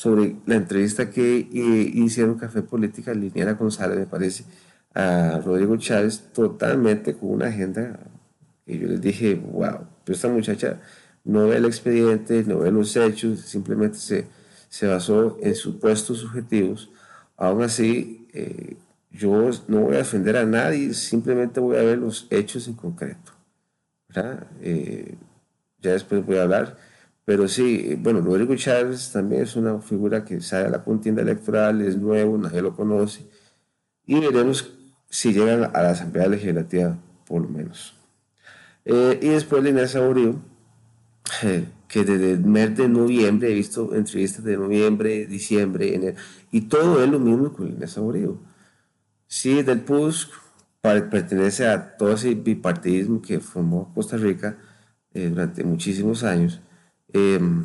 sobre 0.00 0.36
la 0.46 0.54
entrevista 0.54 1.10
que 1.10 1.40
eh, 1.40 1.90
hicieron 1.92 2.38
Café 2.38 2.62
Política, 2.62 3.12
Liniera 3.12 3.52
González, 3.52 3.98
me 3.98 4.06
parece, 4.06 4.44
a 4.94 5.42
Rodrigo 5.44 5.76
Chávez, 5.76 6.32
totalmente 6.32 7.12
con 7.18 7.32
una 7.32 7.48
agenda 7.48 8.00
que 8.64 8.78
yo 8.78 8.88
les 8.88 9.02
dije, 9.02 9.34
wow, 9.34 9.86
pero 10.02 10.16
esta 10.16 10.28
muchacha 10.28 10.80
no 11.22 11.48
ve 11.48 11.58
el 11.58 11.66
expediente, 11.66 12.44
no 12.44 12.60
ve 12.60 12.70
los 12.70 12.96
hechos, 12.96 13.40
simplemente 13.40 13.98
se, 13.98 14.26
se 14.70 14.86
basó 14.86 15.36
en 15.42 15.54
supuestos 15.54 16.16
subjetivos. 16.16 16.90
Aún 17.36 17.62
así, 17.62 18.26
eh, 18.32 18.78
yo 19.10 19.50
no 19.68 19.80
voy 19.80 19.96
a 19.96 19.98
defender 19.98 20.38
a 20.38 20.46
nadie, 20.46 20.94
simplemente 20.94 21.60
voy 21.60 21.76
a 21.76 21.82
ver 21.82 21.98
los 21.98 22.26
hechos 22.30 22.68
en 22.68 22.74
concreto. 22.74 23.32
Eh, 24.62 25.14
ya 25.78 25.92
después 25.92 26.24
voy 26.24 26.38
a 26.38 26.44
hablar 26.44 26.78
pero 27.30 27.46
sí, 27.46 27.96
bueno, 27.96 28.22
Rodrigo 28.22 28.56
Chávez 28.56 29.12
también 29.12 29.42
es 29.42 29.54
una 29.54 29.80
figura 29.80 30.24
que 30.24 30.40
sale 30.40 30.66
a 30.66 30.70
la 30.70 30.82
contienda 30.82 31.22
electoral, 31.22 31.80
es 31.80 31.96
nuevo, 31.96 32.36
nadie 32.36 32.60
lo 32.60 32.74
conoce. 32.74 33.24
Y 34.04 34.18
veremos 34.18 34.76
si 35.08 35.32
llegan 35.32 35.70
a 35.72 35.80
la 35.80 35.90
Asamblea 35.90 36.26
Legislativa, 36.26 36.98
por 37.28 37.42
lo 37.42 37.48
menos. 37.48 37.94
Eh, 38.84 39.20
y 39.22 39.28
después 39.28 39.64
Inés 39.64 39.92
Saborío, 39.92 40.40
eh, 41.44 41.66
que 41.86 42.02
desde 42.02 42.32
el 42.32 42.40
mes 42.40 42.76
de 42.76 42.88
noviembre, 42.88 43.52
he 43.52 43.54
visto 43.54 43.94
entrevistas 43.94 44.42
de 44.44 44.56
noviembre, 44.56 45.24
diciembre, 45.26 45.94
enero, 45.94 46.16
y 46.50 46.62
todo 46.62 47.00
es 47.00 47.08
lo 47.08 47.20
mismo 47.20 47.52
con 47.52 47.68
Inés 47.68 47.92
Saborío. 47.92 48.38
Sí, 49.28 49.62
del 49.62 49.82
PUSC, 49.82 50.30
pertenece 50.80 51.68
a 51.68 51.96
todo 51.96 52.12
ese 52.14 52.34
bipartidismo 52.34 53.22
que 53.22 53.38
formó 53.38 53.94
Costa 53.94 54.16
Rica 54.16 54.58
eh, 55.14 55.28
durante 55.28 55.62
muchísimos 55.62 56.24
años 56.24 56.60
Em, 57.12 57.64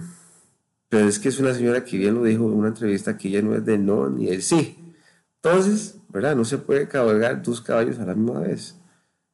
pero 0.89 1.07
es 1.07 1.19
que 1.19 1.29
es 1.29 1.39
una 1.39 1.53
señora 1.53 1.83
que 1.83 1.97
bien 1.97 2.15
lo 2.15 2.23
dijo 2.23 2.45
en 2.45 2.53
una 2.53 2.69
entrevista 2.69 3.17
que 3.17 3.29
ella 3.29 3.41
no 3.41 3.55
es 3.55 3.65
de 3.65 3.77
no 3.77 4.09
ni 4.09 4.27
de 4.27 4.41
sí. 4.41 4.93
Entonces, 5.41 5.99
¿verdad? 6.09 6.35
No 6.35 6.45
se 6.45 6.57
puede 6.57 6.87
cabalgar 6.87 7.41
dos 7.43 7.61
caballos 7.61 7.99
a 7.99 8.05
la 8.05 8.15
misma 8.15 8.39
vez. 8.41 8.75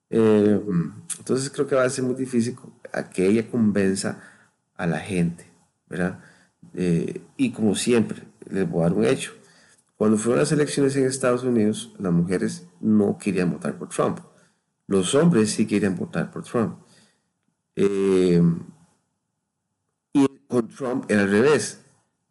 Em, 0.10 0.92
entonces 1.18 1.50
creo 1.50 1.68
que 1.68 1.76
va 1.76 1.84
a 1.84 1.90
ser 1.90 2.04
muy 2.04 2.16
difícil 2.16 2.58
a 2.92 3.10
que 3.10 3.28
ella 3.28 3.50
convenza 3.50 4.22
a 4.76 4.88
la 4.88 5.00
gente, 5.00 5.46
¿verdad? 5.88 6.20
Eh, 6.74 7.22
y 7.38 7.52
como 7.52 7.76
siempre, 7.76 8.24
les 8.50 8.70
voy 8.70 8.82
a 8.82 8.90
dar 8.90 8.94
un 8.94 9.06
hecho. 9.06 9.34
Cuando 9.96 10.18
fueron 10.18 10.40
las 10.40 10.52
elecciones 10.52 10.96
en 10.96 11.06
Estados 11.06 11.44
Unidos, 11.44 11.94
las 12.00 12.12
mujeres 12.12 12.68
no 12.80 13.18
querían 13.18 13.52
votar 13.52 13.78
por 13.78 13.90
Trump. 13.90 14.20
Los 14.88 15.16
hombres 15.16 15.52
sí 15.52 15.68
querían 15.68 15.96
votar 15.96 16.32
por 16.32 16.44
Trump. 16.44 16.80
Eh, 17.76 18.42
con 20.52 20.68
Trump 20.68 21.06
era 21.10 21.22
al 21.22 21.32
revés. 21.32 21.82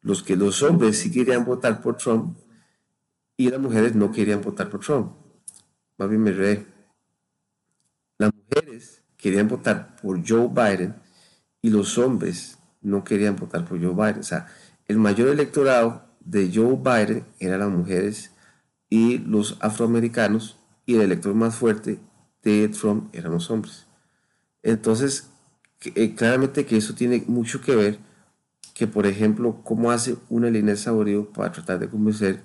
Los 0.02 0.22
que 0.22 0.36
los 0.36 0.62
hombres 0.62 0.98
sí 0.98 1.10
querían 1.10 1.44
votar 1.44 1.80
por 1.80 1.96
Trump 1.96 2.36
y 3.36 3.48
las 3.48 3.58
mujeres 3.58 3.94
no 3.94 4.12
querían 4.12 4.42
votar 4.42 4.68
por 4.68 4.80
Trump. 4.80 5.12
Más 5.96 6.08
bien 6.08 6.22
me 6.22 6.32
re. 6.32 6.66
Las 8.18 8.30
mujeres 8.34 9.02
querían 9.16 9.48
votar 9.48 9.96
por 9.96 10.20
Joe 10.26 10.48
Biden 10.48 10.94
y 11.62 11.70
los 11.70 11.96
hombres 11.96 12.58
no 12.82 13.02
querían 13.02 13.36
votar 13.36 13.64
por 13.64 13.82
Joe 13.82 13.94
Biden. 13.94 14.20
O 14.20 14.22
sea, 14.22 14.46
el 14.86 14.98
mayor 14.98 15.28
electorado 15.28 16.04
de 16.20 16.50
Joe 16.54 16.76
Biden 16.76 17.24
eran 17.38 17.60
las 17.60 17.70
mujeres 17.70 18.32
y 18.90 19.18
los 19.18 19.56
afroamericanos 19.60 20.58
y 20.84 20.96
el 20.96 21.02
elector 21.02 21.34
más 21.34 21.56
fuerte 21.56 21.98
de 22.42 22.68
Trump 22.68 23.14
eran 23.14 23.32
los 23.32 23.50
hombres. 23.50 23.86
Entonces, 24.62 25.30
eh, 25.94 26.14
claramente 26.14 26.66
que 26.66 26.76
eso 26.76 26.94
tiene 26.94 27.24
mucho 27.26 27.62
que 27.62 27.74
ver 27.74 28.09
que, 28.80 28.86
por 28.86 29.06
ejemplo, 29.06 29.60
cómo 29.62 29.90
hace 29.90 30.16
una 30.30 30.48
línea 30.48 30.74
de 30.74 31.22
para 31.34 31.52
tratar 31.52 31.78
de 31.78 31.90
convencer 31.90 32.40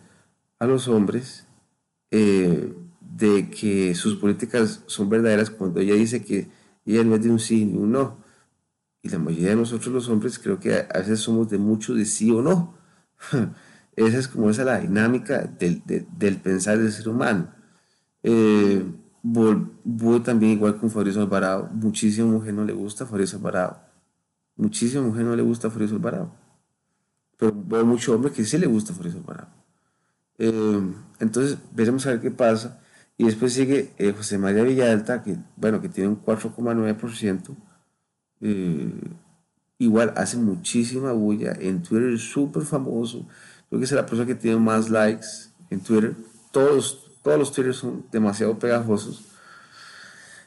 a 0.60 0.65
los 0.65 0.89
hombres 0.89 1.48
eh, 2.12 2.74
de 3.00 3.50
que 3.50 3.96
sus 3.96 4.18
políticas 4.18 4.84
son 4.86 5.08
verdaderas 5.10 5.50
cuando 5.50 5.80
ella 5.80 5.94
dice 5.96 6.25
que 6.25 6.50
ella 6.86 7.06
no 7.06 7.15
es 7.15 7.24
de 7.24 7.30
un 7.32 7.39
sí 7.39 7.63
ni 7.63 7.77
un 7.77 7.94
no. 7.94 8.18
Y 9.01 9.08
la 9.08 9.18
mayoría 9.18 9.51
de 9.51 9.56
nosotros 9.56 9.94
los 9.94 10.10
hombres 10.10 10.38
creo 10.38 10.60
que 10.60 10.74
a 10.74 11.00
veces 11.00 11.22
somos 11.22 11.50
de 11.50 11.58
mucho 11.58 11.94
de 11.94 12.04
sí 12.04 12.30
o 12.32 12.42
no. 12.42 12.74
esa 13.96 14.18
es 14.18 14.27
como 14.27 14.50
esa 14.50 14.65
la 14.65 14.82
dinámica 14.82 15.44
del, 15.44 15.84
del 15.86 16.36
pensar 16.42 16.80
del 16.80 16.92
ser 16.92 17.08
humano. 17.08 17.50
Eh, 18.24 18.84
voy 19.24 20.20
también 20.20 20.51
igual 20.51 20.75
con 20.75 20.92
Fabrizio 20.92 21.22
Alvarado. 21.22 21.70
Muchísima 21.72 22.27
mujer 22.27 22.54
no 22.54 22.65
le 22.65 22.74
gusta 22.74 23.06
Fabrizio 23.06 23.38
Alvarado. 23.38 23.85
Muchísima 24.58 25.04
mujer 25.04 25.26
no 25.26 25.36
le 25.36 25.42
gusta 25.42 25.70
Fabrizio 25.70 25.98
Alvarado. 25.98 26.32
Pero 27.38 27.54
veo 27.56 27.86
mucho 27.86 28.14
hombre 28.14 28.32
que 28.32 28.46
sí 28.46 28.58
le 28.58 28.68
gusta 28.68 28.94
Fabrizio 28.94 29.20
Alvarado. 29.20 29.50
Eh, 30.38 30.94
entonces, 31.20 31.58
veremos 31.74 32.06
a 32.08 32.12
ver 32.12 32.22
qué 32.22 32.32
pasa. 32.32 32.82
Y 33.18 33.26
después 33.26 33.54
sigue 33.54 33.94
eh, 33.98 34.14
José 34.16 34.38
María 34.38 34.64
Villalta, 34.64 35.24
que, 35.24 35.38
bueno, 35.56 35.82
que 35.82 35.90
tiene 35.90 36.10
un 36.10 36.22
4,9%. 36.22 37.56
Eh, 38.42 38.92
igual 39.78 40.14
hace 40.16 40.38
muchísima 40.38 41.12
bulla. 41.12 41.54
En 41.60 41.84
Twitter 41.84 42.14
es 42.14 42.22
súper 42.22 42.64
famoso. 42.64 43.28
Creo 43.70 43.80
que 43.80 43.86
es 43.86 43.92
la 43.92 44.06
persona 44.06 44.26
que 44.26 44.36
tiene 44.36 44.58
más 44.58 44.90
likes 44.90 45.28
en 45.70 45.82
Twitter. 45.82 46.16
Todos, 46.52 47.12
todos 47.24 47.40
los 47.40 47.52
Twitter 47.52 47.74
son 47.74 48.06
demasiado 48.12 48.58
pegajosos. 48.58 49.26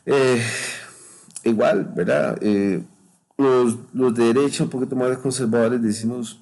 Eh, 0.07 0.43
igual, 1.45 1.93
¿verdad? 1.95 2.39
Los, 3.39 3.79
los, 3.95 4.15
de 4.15 4.33
derecha, 4.35 4.65
un 4.65 4.71
poquito 4.71 4.97
más 4.97 5.17
conservadores, 5.19 5.81
decimos 5.81 6.41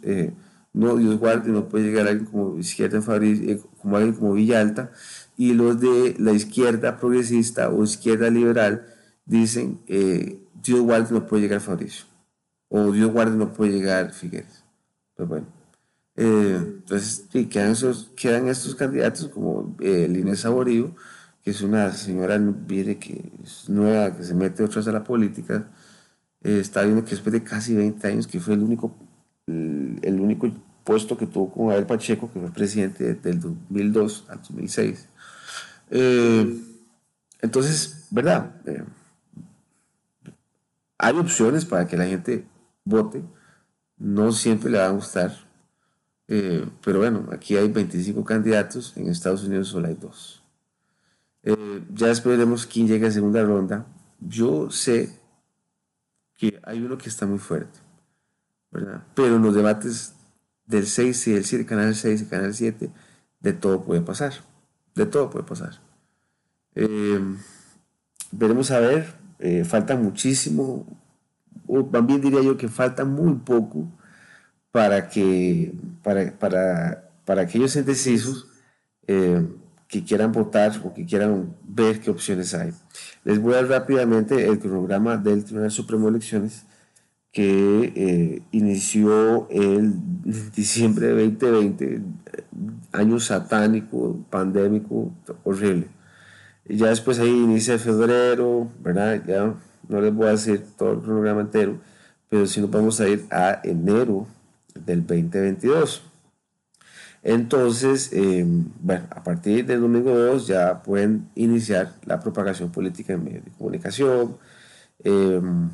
no, 0.77 0.95
Dios 0.97 1.19
guarde, 1.19 1.51
no 1.51 1.71
puede 1.71 1.85
llegar 1.85 2.07
alguien 2.07 2.27
como 2.27 2.59
izquierda 2.59 2.99
eh, 3.23 3.61
como 3.81 3.97
alguien 3.97 4.15
como 4.15 4.35
Villalta, 4.35 4.93
y 5.39 5.55
los 5.55 5.81
de 5.81 6.15
la 6.19 6.33
izquierda 6.33 6.99
progresista 6.99 7.71
o 7.71 7.83
izquierda 7.83 8.29
liberal 8.29 8.87
dicen, 9.25 9.81
eh, 9.87 10.39
Dios 10.63 10.81
guarde, 10.81 11.15
no 11.15 11.27
puede 11.27 11.43
llegar 11.45 11.63
Fabricio, 11.63 12.05
o 12.69 12.93
Dios 12.93 13.11
guarde, 13.11 13.39
no 13.39 13.55
puede 13.55 13.73
llegar 13.73 14.13
Figueres. 14.13 14.65
Pues 15.17 15.27
bueno, 15.27 15.47
eh, 16.15 16.59
entonces 16.61 17.25
sí, 17.33 17.47
quedan, 17.47 17.71
esos, 17.73 18.11
quedan 18.15 18.49
estos 18.49 18.75
candidatos 18.75 19.29
como 19.29 19.75
eh, 19.81 20.07
Inés 20.11 20.41
Saborío, 20.41 20.95
que 21.43 21.53
es 21.53 21.63
una 21.63 21.91
señora 21.93 22.39
que 22.69 23.33
es 23.43 23.67
nueva, 23.71 24.15
que 24.15 24.25
se 24.25 24.35
mete 24.35 24.63
otra 24.63 24.81
vez 24.81 24.89
a 24.89 24.93
la 24.93 25.05
política, 25.05 25.71
está 26.47 26.83
viendo 26.83 27.05
que 27.05 27.11
después 27.11 27.33
de 27.33 27.43
casi 27.43 27.75
20 27.75 28.07
años, 28.07 28.27
que 28.27 28.41
fue 28.41 28.55
el 28.55 28.63
único 28.63 28.95
el, 29.47 30.21
único 30.21 30.51
puesto 30.85 31.17
que 31.17 31.27
tuvo 31.27 31.53
con 31.53 31.71
Abel 31.71 31.87
Pacheco, 31.87 32.31
que 32.33 32.41
fue 32.41 32.51
presidente 32.51 33.15
del 33.15 33.41
2002 33.41 34.25
al 34.29 34.39
2006. 34.39 35.09
Eh, 35.91 36.63
entonces, 37.41 38.07
¿verdad? 38.11 38.55
Eh, 38.67 38.85
hay 40.99 41.17
opciones 41.17 41.65
para 41.65 41.87
que 41.87 41.97
la 41.97 42.07
gente 42.07 42.47
vote, 42.85 43.23
no 43.99 44.33
siempre 44.33 44.71
le 44.71 44.79
va 44.79 44.87
a 44.87 44.91
gustar, 44.91 45.33
eh, 46.29 46.67
pero 46.85 46.99
bueno, 46.99 47.29
aquí 47.33 47.57
hay 47.57 47.69
25 47.69 48.25
candidatos, 48.25 48.97
en 48.97 49.09
Estados 49.09 49.45
Unidos 49.45 49.69
solo 49.69 49.89
hay 49.89 49.95
dos. 49.95 50.43
ya 51.95 52.09
después 52.09 52.37
veremos 52.37 52.67
quién 52.67 52.89
llega 52.89 53.09
a 53.09 53.13
segunda 53.13 53.43
ronda. 53.45 53.87
Yo 54.21 54.71
sé 54.71 55.11
que 56.37 56.61
hay 56.65 56.83
uno 56.83 56.99
que 56.99 57.09
está 57.09 57.27
muy 57.27 57.39
fuerte. 57.39 57.79
Pero 59.15 59.37
en 59.37 59.43
los 59.43 59.55
debates 59.55 60.15
del 60.67 60.87
6 60.87 61.29
y 61.29 61.33
del 61.33 61.45
7, 61.45 61.67
Canal 61.67 61.95
6 61.95 62.23
y 62.23 62.27
Canal 62.27 62.55
7, 62.55 62.91
de 63.41 63.53
todo 63.53 63.83
puede 63.83 64.03
pasar. 64.03 64.33
De 64.95 65.07
todo 65.07 65.31
puede 65.31 65.45
pasar. 65.45 65.81
Eh, 66.75 67.21
veremos 68.33 68.71
a 68.71 68.81
ver, 68.81 69.15
eh, 69.39 69.65
falta 69.65 69.97
muchísimo, 69.97 70.87
o 71.67 71.85
también 71.85 72.21
diría 72.21 72.43
yo 72.43 72.57
que 72.57 72.69
falta 72.69 73.05
muy 73.05 73.35
poco 73.37 73.89
para 74.71 75.09
que 75.09 75.73
para, 76.03 76.39
para, 76.39 77.11
para 77.25 77.43
aquellos 77.43 77.75
indecisos 77.77 78.49
eh, 79.07 79.47
que 79.89 80.05
quieran 80.05 80.33
votar 80.33 80.81
o 80.85 80.93
que 80.93 81.05
quieran 81.05 81.55
ver 81.63 82.01
qué 82.01 82.11
opciones 82.11 82.55
hay. 82.55 82.73
Les 83.25 83.41
voy 83.41 83.55
a 83.55 83.57
dar 83.57 83.69
rápidamente 83.69 84.47
el 84.47 84.59
cronograma 84.59 85.17
del 85.17 85.45
Tribunal 85.45 85.71
Supremo 85.71 86.07
de 86.07 86.11
Elecciones 86.11 86.65
que 87.33 87.93
eh, 87.95 88.43
inició 88.53 89.47
el 89.51 89.93
diciembre 90.57 91.09
de 91.09 91.29
2020, 91.29 92.01
año 92.93 93.21
satánico, 93.21 94.25
pandémico, 94.31 95.13
horrible. 95.45 95.89
Ya 96.69 96.89
después 96.89 97.19
ahí 97.19 97.29
inicia 97.29 97.79
febrero, 97.79 98.71
¿verdad? 98.81 99.23
Ya 99.27 99.55
no 99.89 100.01
les 100.01 100.15
voy 100.15 100.29
a 100.29 100.31
decir 100.31 100.65
todo 100.79 100.95
el 100.95 101.01
programa 101.01 101.43
entero, 101.43 101.79
pero 102.29 102.47
si 102.47 102.61
nos 102.61 102.71
vamos 102.71 103.01
a 103.01 103.09
ir 103.09 103.27
a 103.31 103.61
enero 103.63 104.27
del 104.75 105.07
2022. 105.07 106.03
Entonces, 107.29 108.13
em, 108.13 108.67
bueno, 108.81 109.07
a 109.11 109.25
partir 109.25 109.67
del 109.67 109.81
domingo 109.81 110.17
2 110.17 110.47
ya 110.47 110.81
pueden 110.85 111.29
iniciar 111.35 111.93
la 112.05 112.21
propagación 112.21 112.71
política 112.71 113.15
en 113.15 113.25
medios 113.25 113.45
de 113.45 113.51
comunicación. 113.51 114.37
Em, 115.03 115.69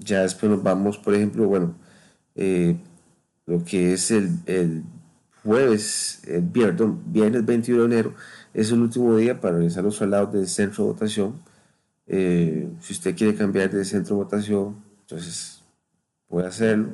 ya 0.00 0.22
después 0.22 0.50
nos 0.50 0.64
vamos, 0.64 0.98
por 0.98 1.14
ejemplo, 1.14 1.46
bueno, 1.46 1.76
eh, 2.34 2.76
lo 3.46 3.64
que 3.64 3.92
es 3.92 4.10
el, 4.10 4.30
el 4.46 4.82
jueves, 5.44 6.22
el 6.26 6.42
viernes, 6.42 6.90
viernes 7.06 7.46
21 7.46 7.82
de 7.82 7.86
enero, 7.86 8.14
es 8.52 8.72
el 8.72 8.80
último 8.80 9.16
día 9.16 9.40
para 9.40 9.58
realizar 9.58 9.84
los 9.84 9.96
traslados 9.98 10.32
del 10.32 10.48
centro 10.48 10.84
de 10.86 10.92
votación. 10.92 11.40
Eh, 12.08 12.68
si 12.80 12.92
usted 12.94 13.16
quiere 13.16 13.36
cambiar 13.36 13.70
de 13.70 13.84
centro 13.84 14.16
de 14.16 14.24
votación, 14.24 14.82
entonces 15.02 15.62
puede 16.26 16.48
hacerlo. 16.48 16.88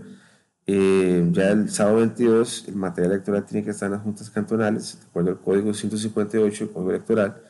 Eh, 0.66 1.28
ya 1.32 1.50
el 1.50 1.70
sábado 1.70 1.98
22, 1.98 2.66
el 2.68 2.76
material 2.76 3.12
electoral 3.12 3.44
tiene 3.44 3.64
que 3.64 3.70
estar 3.70 3.86
en 3.86 3.92
las 3.94 4.02
juntas 4.02 4.30
cantonales, 4.30 4.98
de 5.00 5.06
acuerdo 5.06 5.30
al 5.30 5.40
código 5.40 5.74
158 5.74 6.64
del 6.64 6.72
código 6.72 6.90
electoral 6.90 7.42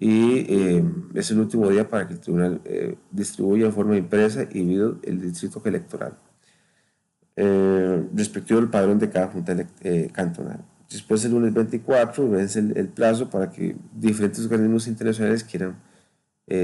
y 0.00 0.46
eh, 0.48 0.84
es 1.14 1.30
el 1.30 1.40
último 1.40 1.68
día 1.68 1.86
para 1.86 2.08
que 2.08 2.14
el 2.14 2.20
tribunal 2.20 2.62
eh, 2.64 2.96
distribuya 3.10 3.66
en 3.66 3.72
forma 3.74 3.98
impresa 3.98 4.44
y 4.50 4.64
video 4.64 4.98
el 5.02 5.20
distrito 5.20 5.60
electoral, 5.62 6.16
eh, 7.36 8.02
respectivo 8.14 8.60
del 8.60 8.70
padrón 8.70 8.98
de 8.98 9.10
cada 9.10 9.28
junta 9.28 9.54
cantonal. 10.12 10.64
Después, 10.88 11.22
el 11.26 11.32
lunes 11.32 11.52
24, 11.52 12.30
vence 12.30 12.58
el, 12.60 12.88
plazo 12.88 13.28
para 13.28 13.50
que 13.50 13.76
diferentes 13.94 14.42
organismos 14.46 14.88
internacionales 14.88 15.44
quieran 15.44 15.76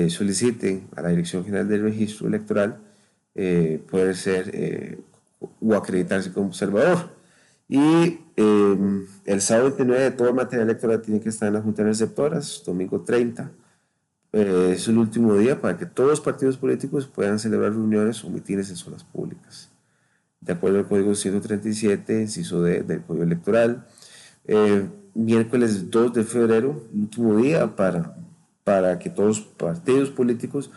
soliciten 0.09 0.89
a 0.97 1.03
la 1.03 1.11
Dirección 1.11 1.45
General 1.45 1.69
del 1.69 1.83
Registro 1.83 2.27
Electoral 2.27 2.79
poder 3.89 4.17
ser 4.17 4.99
o 5.41 5.75
acreditarse 5.75 6.33
como 6.33 6.49
observador. 6.49 7.11
Y 7.69 8.21
em, 8.37 9.07
el 9.25 9.41
sábado 9.41 9.71
29 9.71 10.13
todo 10.13 10.29
el 10.29 10.35
material 10.35 10.69
electoral 10.69 11.03
tiene 11.03 11.21
que 11.21 11.29
estar 11.29 11.49
en 11.49 11.55
las 11.55 11.65
juntas 11.65 11.87
receptoras, 11.87 12.63
domingo 12.65 13.01
30. 13.01 13.51
Eh, 14.33 14.73
es 14.75 14.87
el 14.89 14.99
último 14.99 15.35
día 15.35 15.61
para 15.61 15.77
que 15.77 15.87
todos 15.87 16.11
los 16.11 16.21
partidos 16.21 16.57
políticos 16.57 17.07
puedan 17.07 17.39
celebrar 17.39 17.73
reuniones 17.73 18.23
o 18.25 18.31
mitines 18.31 18.71
en 18.71 18.77
zonas 18.77 19.03
públicas. 19.05 19.71
De 20.41 20.53
acuerdo 20.53 20.79
al 20.79 20.87
Código 20.87 21.15
137, 21.15 22.21
inciso 22.21 22.63
D 22.63 22.83
del 22.83 23.03
Código 23.03 23.25
Electoral. 23.25 23.87
Eh, 24.45 24.89
miércoles 25.15 25.91
2 25.91 26.13
de 26.13 26.25
febrero, 26.25 26.83
último 26.95 27.37
día 27.37 27.75
para, 27.75 28.17
para 28.63 28.99
que 28.99 29.11
todos 29.11 29.39
los 29.39 29.47
partidos 29.47 30.11
políticos 30.11 30.71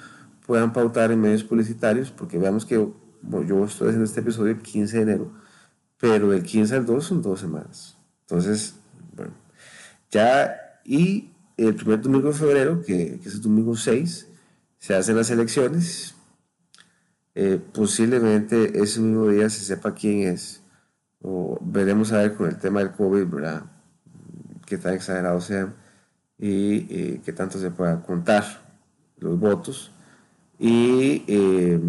puedan 0.48 0.74
pautar 0.74 1.12
en 1.12 1.22
medios 1.22 1.44
publicitarios, 1.44 2.10
porque 2.10 2.40
veamos 2.40 2.66
que 2.66 2.90
yo 3.22 3.66
estoy 3.66 3.90
haciendo 3.90 4.06
este 4.06 4.22
episodio 4.22 4.52
el 4.52 4.62
15 4.62 4.98
de 4.98 5.04
enero 5.04 5.32
pero 6.00 6.30
del 6.30 6.44
15 6.44 6.76
al 6.78 6.86
2 6.86 7.06
son 7.06 7.22
dos 7.22 7.40
semanas. 7.42 7.98
Entonces, 8.22 8.76
bueno, 9.16 9.34
ya, 10.10 10.56
y 10.86 11.32
el 11.58 11.76
primer 11.76 12.02
domingo 12.02 12.30
de 12.30 12.34
febrero, 12.34 12.82
que, 12.82 13.20
es 13.24 13.36
el 13.36 13.42
domingo 13.42 13.76
6, 13.76 14.28
se 14.78 14.96
hacen 14.96 15.18
las 15.18 15.30
elecciones. 15.30 16.16
Eh, 17.36 17.62
posiblemente 17.74 18.82
ese 18.82 19.02
mismo 19.02 19.28
día 19.28 19.50
se 19.50 19.64
sepa 19.64 19.94
quién 19.94 20.28
es, 20.28 20.62
o 21.22 21.60
veremos 21.62 22.12
a 22.12 22.18
ver 22.18 22.34
con 22.36 22.48
el 22.48 22.58
tema 22.58 22.80
del 22.80 22.92
COVID, 22.92 23.26
¿verdad? 23.26 23.66
Qué 24.66 24.78
tan 24.78 24.94
exagerados 24.94 25.46
sean 25.46 25.76
y 26.38 26.86
eh, 26.90 27.22
qué 27.26 27.34
tanto 27.34 27.60
se 27.60 27.72
pueda 27.72 28.02
contar 28.02 28.44
los 29.18 29.38
votos. 29.38 29.92
Y 30.58 31.24
eh, 31.28 31.80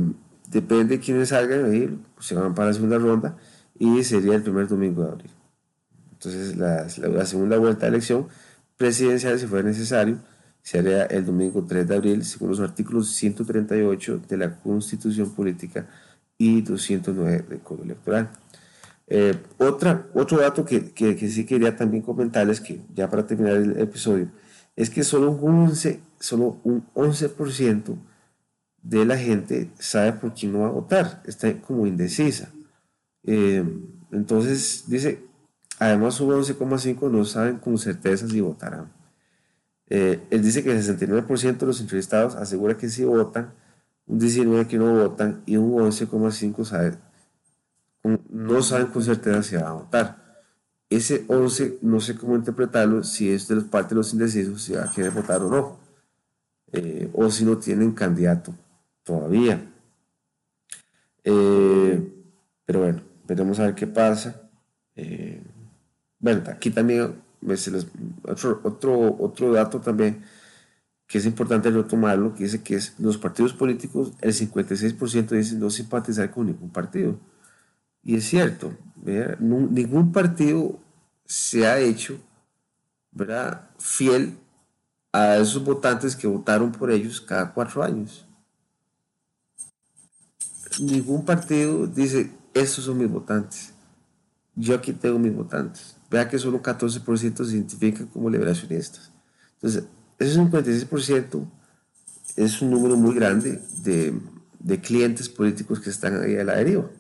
depende 0.50 0.96
de 0.96 1.00
quiénes 1.00 1.28
salgan, 1.28 1.64
ahí, 1.66 1.98
pues, 2.14 2.26
se 2.26 2.34
van 2.34 2.54
para 2.54 2.68
la 2.68 2.74
segunda 2.74 2.98
ronda 2.98 3.36
y 3.78 4.02
sería 4.04 4.34
el 4.34 4.42
primer 4.42 4.68
domingo 4.68 5.04
de 5.04 5.08
abril. 5.10 5.30
Entonces, 6.12 6.56
la, 6.56 6.88
segunda 7.24 7.56
vuelta 7.56 7.86
de 7.86 7.88
elección 7.88 8.28
presidencial, 8.76 9.38
si 9.38 9.46
fuera 9.46 9.66
necesario, 9.66 10.18
se 10.62 10.78
haría 10.78 11.04
el 11.04 11.24
domingo 11.24 11.64
3 11.64 11.88
de 11.88 11.96
abril, 11.96 12.24
según 12.24 12.50
los 12.50 12.60
artículos 12.60 13.10
138 13.12 14.20
de 14.28 14.36
la 14.36 14.56
Constitución 14.56 15.30
Política 15.30 15.86
y 16.36 16.60
209 16.60 17.44
del 17.48 17.60
Código 17.60 17.84
Electoral. 17.84 18.30
Eh, 19.06 19.34
otra, 19.58 20.06
otro 20.14 20.38
dato 20.38 20.64
que, 20.64 20.92
que, 20.92 21.16
que, 21.16 21.28
sí 21.28 21.46
quería 21.46 21.74
también 21.74 22.02
comentarles, 22.02 22.60
que 22.60 22.80
ya 22.94 23.08
para 23.08 23.26
terminar 23.26 23.56
el 23.56 23.80
episodio, 23.80 24.28
es 24.76 24.90
que 24.90 25.02
solo 25.02 25.30
un 25.30 25.68
11%, 25.68 25.98
solo 26.18 26.60
un 26.64 26.86
11% 26.94 27.96
de 28.82 29.04
la 29.04 29.16
gente 29.18 29.70
sabe 29.78 30.12
por 30.12 30.34
quién 30.34 30.52
no 30.52 30.60
va 30.60 30.68
a 30.68 30.72
votar, 30.72 31.22
está 31.26 31.52
como 31.60 31.86
indecisa. 31.86 32.50
Eh, 33.24 33.64
entonces, 34.10 34.84
dice, 34.86 35.22
además 35.78 36.20
un 36.20 36.30
11,5% 36.30 37.10
no 37.10 37.24
saben 37.24 37.58
con 37.58 37.78
certeza 37.78 38.26
si 38.26 38.40
votarán. 38.40 38.92
Eh, 39.88 40.22
él 40.30 40.42
dice 40.42 40.62
que 40.62 40.70
el 40.70 40.82
69% 40.82 41.58
de 41.58 41.66
los 41.66 41.80
entrevistados 41.80 42.36
asegura 42.36 42.76
que 42.76 42.88
sí 42.88 43.04
votan, 43.04 43.52
un 44.06 44.20
19% 44.20 44.66
que 44.66 44.78
no 44.78 44.94
votan 44.94 45.42
y 45.46 45.56
un 45.56 45.72
11,5% 45.72 46.64
sabe, 46.64 46.96
no 48.30 48.62
saben 48.62 48.86
con 48.86 49.02
certeza 49.02 49.42
si 49.42 49.56
van 49.56 49.66
a 49.66 49.72
votar. 49.72 50.30
Ese 50.88 51.24
11 51.28 51.78
no 51.82 52.00
sé 52.00 52.16
cómo 52.16 52.34
interpretarlo, 52.34 53.04
si 53.04 53.30
es 53.30 53.46
de 53.46 53.56
los 53.56 53.64
parte 53.64 53.90
de 53.90 53.96
los 53.96 54.12
indecisos, 54.12 54.62
si 54.62 54.72
va 54.72 54.84
a 54.84 54.92
querer 54.92 55.12
votar 55.12 55.40
o 55.42 55.50
no, 55.50 55.78
eh, 56.72 57.08
o 57.12 57.30
si 57.30 57.44
no 57.44 57.58
tienen 57.58 57.92
candidato 57.92 58.54
todavía. 59.02 59.72
Eh, 61.24 62.12
pero 62.64 62.80
bueno, 62.80 63.02
veremos 63.26 63.58
a 63.60 63.66
ver 63.66 63.74
qué 63.74 63.86
pasa. 63.86 64.48
bueno, 66.18 66.42
aquí 66.48 66.70
también 66.70 67.22
otro, 68.22 68.60
otro, 68.64 69.16
otro 69.18 69.52
dato 69.52 69.80
también 69.80 70.22
que 71.10 71.18
es 71.18 71.26
importante 71.26 71.70
retomarlo, 71.70 72.34
que 72.34 72.44
dice 72.44 72.62
que 72.62 72.76
es 72.76 72.94
los 73.00 73.18
partidos 73.18 73.52
políticos, 73.52 74.12
el 74.20 74.32
56% 74.32 75.30
dice 75.30 75.56
no 75.56 75.68
simpatizar 75.68 76.30
con 76.30 76.46
ningún 76.46 76.70
partido. 76.70 77.18
Y 78.04 78.14
es 78.14 78.24
cierto, 78.26 78.72
ningún 79.40 80.12
partido 80.12 80.78
se 81.24 81.66
ha 81.66 81.80
hecho 81.80 82.16
¿verdad? 83.10 83.70
fiel 83.78 84.38
a 85.12 85.38
esos 85.38 85.64
votantes 85.64 86.14
que 86.14 86.28
votaron 86.28 86.70
por 86.70 86.92
ellos 86.92 87.20
cada 87.20 87.52
cuatro 87.52 87.82
años. 87.82 88.24
Ningún 90.78 91.24
partido 91.24 91.86
dice, 91.86 92.30
estos 92.54 92.84
son 92.84 92.98
mis 92.98 93.10
votantes. 93.10 93.72
Yo 94.54 94.74
aquí 94.74 94.92
tengo 94.92 95.18
mis 95.18 95.34
votantes. 95.34 95.96
Vea 96.10 96.28
que 96.28 96.38
solo 96.38 96.62
14% 96.62 97.44
se 97.44 97.54
identifican 97.54 98.06
como 98.06 98.30
liberacionistas. 98.30 99.10
Entonces, 99.54 99.84
ese 100.18 100.40
56% 100.40 101.44
es 102.36 102.62
un 102.62 102.70
número 102.70 102.96
muy 102.96 103.14
grande 103.14 103.60
de, 103.82 104.18
de 104.58 104.80
clientes 104.80 105.28
políticos 105.28 105.80
que 105.80 105.90
están 105.90 106.22
ahí 106.22 106.36
a 106.36 106.44
la 106.44 106.56
deriva. 106.56 106.90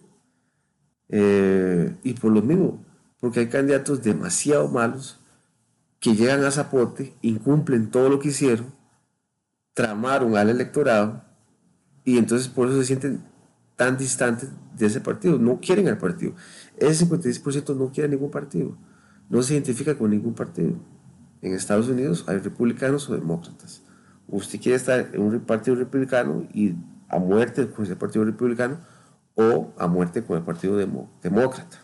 Eh, 1.08 1.94
y 2.02 2.14
por 2.14 2.32
lo 2.32 2.42
mismo, 2.42 2.84
porque 3.20 3.40
hay 3.40 3.48
candidatos 3.48 4.02
demasiado 4.02 4.68
malos 4.68 5.18
que 5.98 6.14
llegan 6.14 6.44
a 6.44 6.50
Zapote, 6.50 7.14
incumplen 7.20 7.90
todo 7.90 8.08
lo 8.08 8.20
que 8.20 8.28
hicieron, 8.28 8.72
tramaron 9.74 10.36
al 10.36 10.48
electorado 10.48 11.22
y 12.04 12.16
entonces 12.16 12.48
por 12.48 12.68
eso 12.68 12.78
se 12.78 12.86
sienten 12.86 13.22
tan 13.80 13.96
distantes 13.96 14.50
de 14.76 14.86
ese 14.86 15.00
partido. 15.00 15.38
No 15.38 15.58
quieren 15.58 15.88
al 15.88 15.96
partido. 15.96 16.34
Ese 16.76 17.06
56% 17.06 17.74
no 17.74 17.90
quiere 17.90 18.10
ningún 18.10 18.30
partido 18.30 18.76
no 19.30 19.42
se 19.42 19.54
identifica 19.54 19.96
con 19.96 20.10
ningún 20.10 20.34
partido. 20.34 20.74
En 21.40 21.54
Estados 21.54 21.88
Unidos 21.88 22.24
hay 22.26 22.38
republicanos 22.38 23.08
o 23.08 23.14
demócratas. 23.14 23.82
Usted 24.28 24.60
quiere 24.60 24.76
estar 24.76 25.08
en 25.12 25.22
un 25.22 25.40
partido 25.40 25.76
republicano 25.76 26.46
y 26.52 26.74
a 27.08 27.18
muerte 27.18 27.68
con 27.70 27.84
ese 27.84 27.96
partido 27.96 28.24
republicano 28.24 28.78
o 29.34 29.72
a 29.78 29.86
muerte 29.86 30.22
con 30.22 30.36
el 30.36 30.42
partido 30.42 30.76
demócrata. 30.76 31.78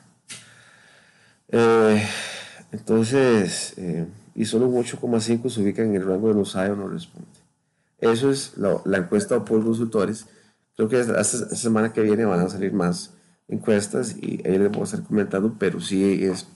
Eh, 1.49 2.05
entonces, 2.73 3.75
eh, 3.77 4.07
y 4.35 4.45
solo 4.45 4.67
un 4.67 4.85
8,5 4.85 5.49
se 5.49 5.63
ubica 5.63 5.83
en 5.83 5.95
el 5.95 6.05
rango 6.05 6.35
de 6.35 6.41
o 6.41 6.77
no 6.77 6.89
responde. 6.89 7.29
Eso 7.99 8.31
es 8.31 8.59
la, 8.59 8.99
encuesta 8.99 9.45
por 9.45 9.65
consultores. 9.65 10.27
Creo 10.77 10.89
que 10.89 11.01
esta, 11.01 11.25
semana 11.25 11.93
que 11.93 12.03
viene 12.03 12.25
van 12.25 12.41
a 12.41 12.49
salir 12.49 12.73
más 12.73 13.15
encuestas 13.49 14.17
y 14.17 14.43
ahí 14.47 14.59
les 14.59 14.71
voy 14.71 14.83
a 14.83 14.85
estar 14.85 15.03
comentando, 15.03 15.57
pero 15.59 15.81
sí 15.81 16.25
es 16.25 16.47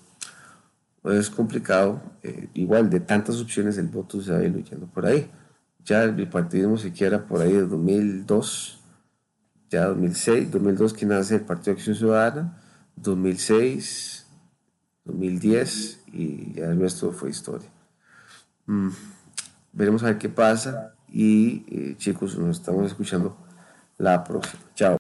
es 1.04 1.30
complicado. 1.30 2.02
Eh, 2.22 2.48
igual, 2.54 2.90
de 2.90 3.00
tantas 3.00 3.40
opciones, 3.40 3.78
el 3.78 3.88
voto 3.88 4.20
se 4.20 4.33
va 4.33 4.38
a 4.38 4.87
por 4.92 5.06
ahí. 5.06 5.30
Ya 5.83 6.02
el 6.02 6.12
bipartidismo 6.12 6.76
siquiera 6.76 7.26
por 7.26 7.40
ahí 7.40 7.52
de 7.52 7.66
2002, 7.66 8.80
ya 9.70 9.87
2006, 9.87 10.50
2002 10.50 10.92
que 10.92 11.06
nace 11.06 11.37
el 11.37 11.40
Partido 11.42 11.74
de 11.74 11.80
Acción 11.80 11.96
Ciudadana, 11.96 12.61
2006, 12.96 14.26
2010 15.04 16.00
y 16.12 16.52
ya 16.52 16.66
el 16.66 16.80
resto 16.80 17.12
fue 17.12 17.30
historia. 17.30 17.70
Mm, 18.66 18.90
veremos 19.72 20.02
a 20.02 20.06
ver 20.06 20.18
qué 20.18 20.28
pasa 20.28 20.94
y 21.09 21.64
eh, 21.68 21.94
chicos, 21.96 22.37
nos 22.37 22.59
estamos 22.59 22.87
escuchando 22.87 23.37
la 24.00 24.24
próxima. 24.24 24.62
Chao. 24.74 24.88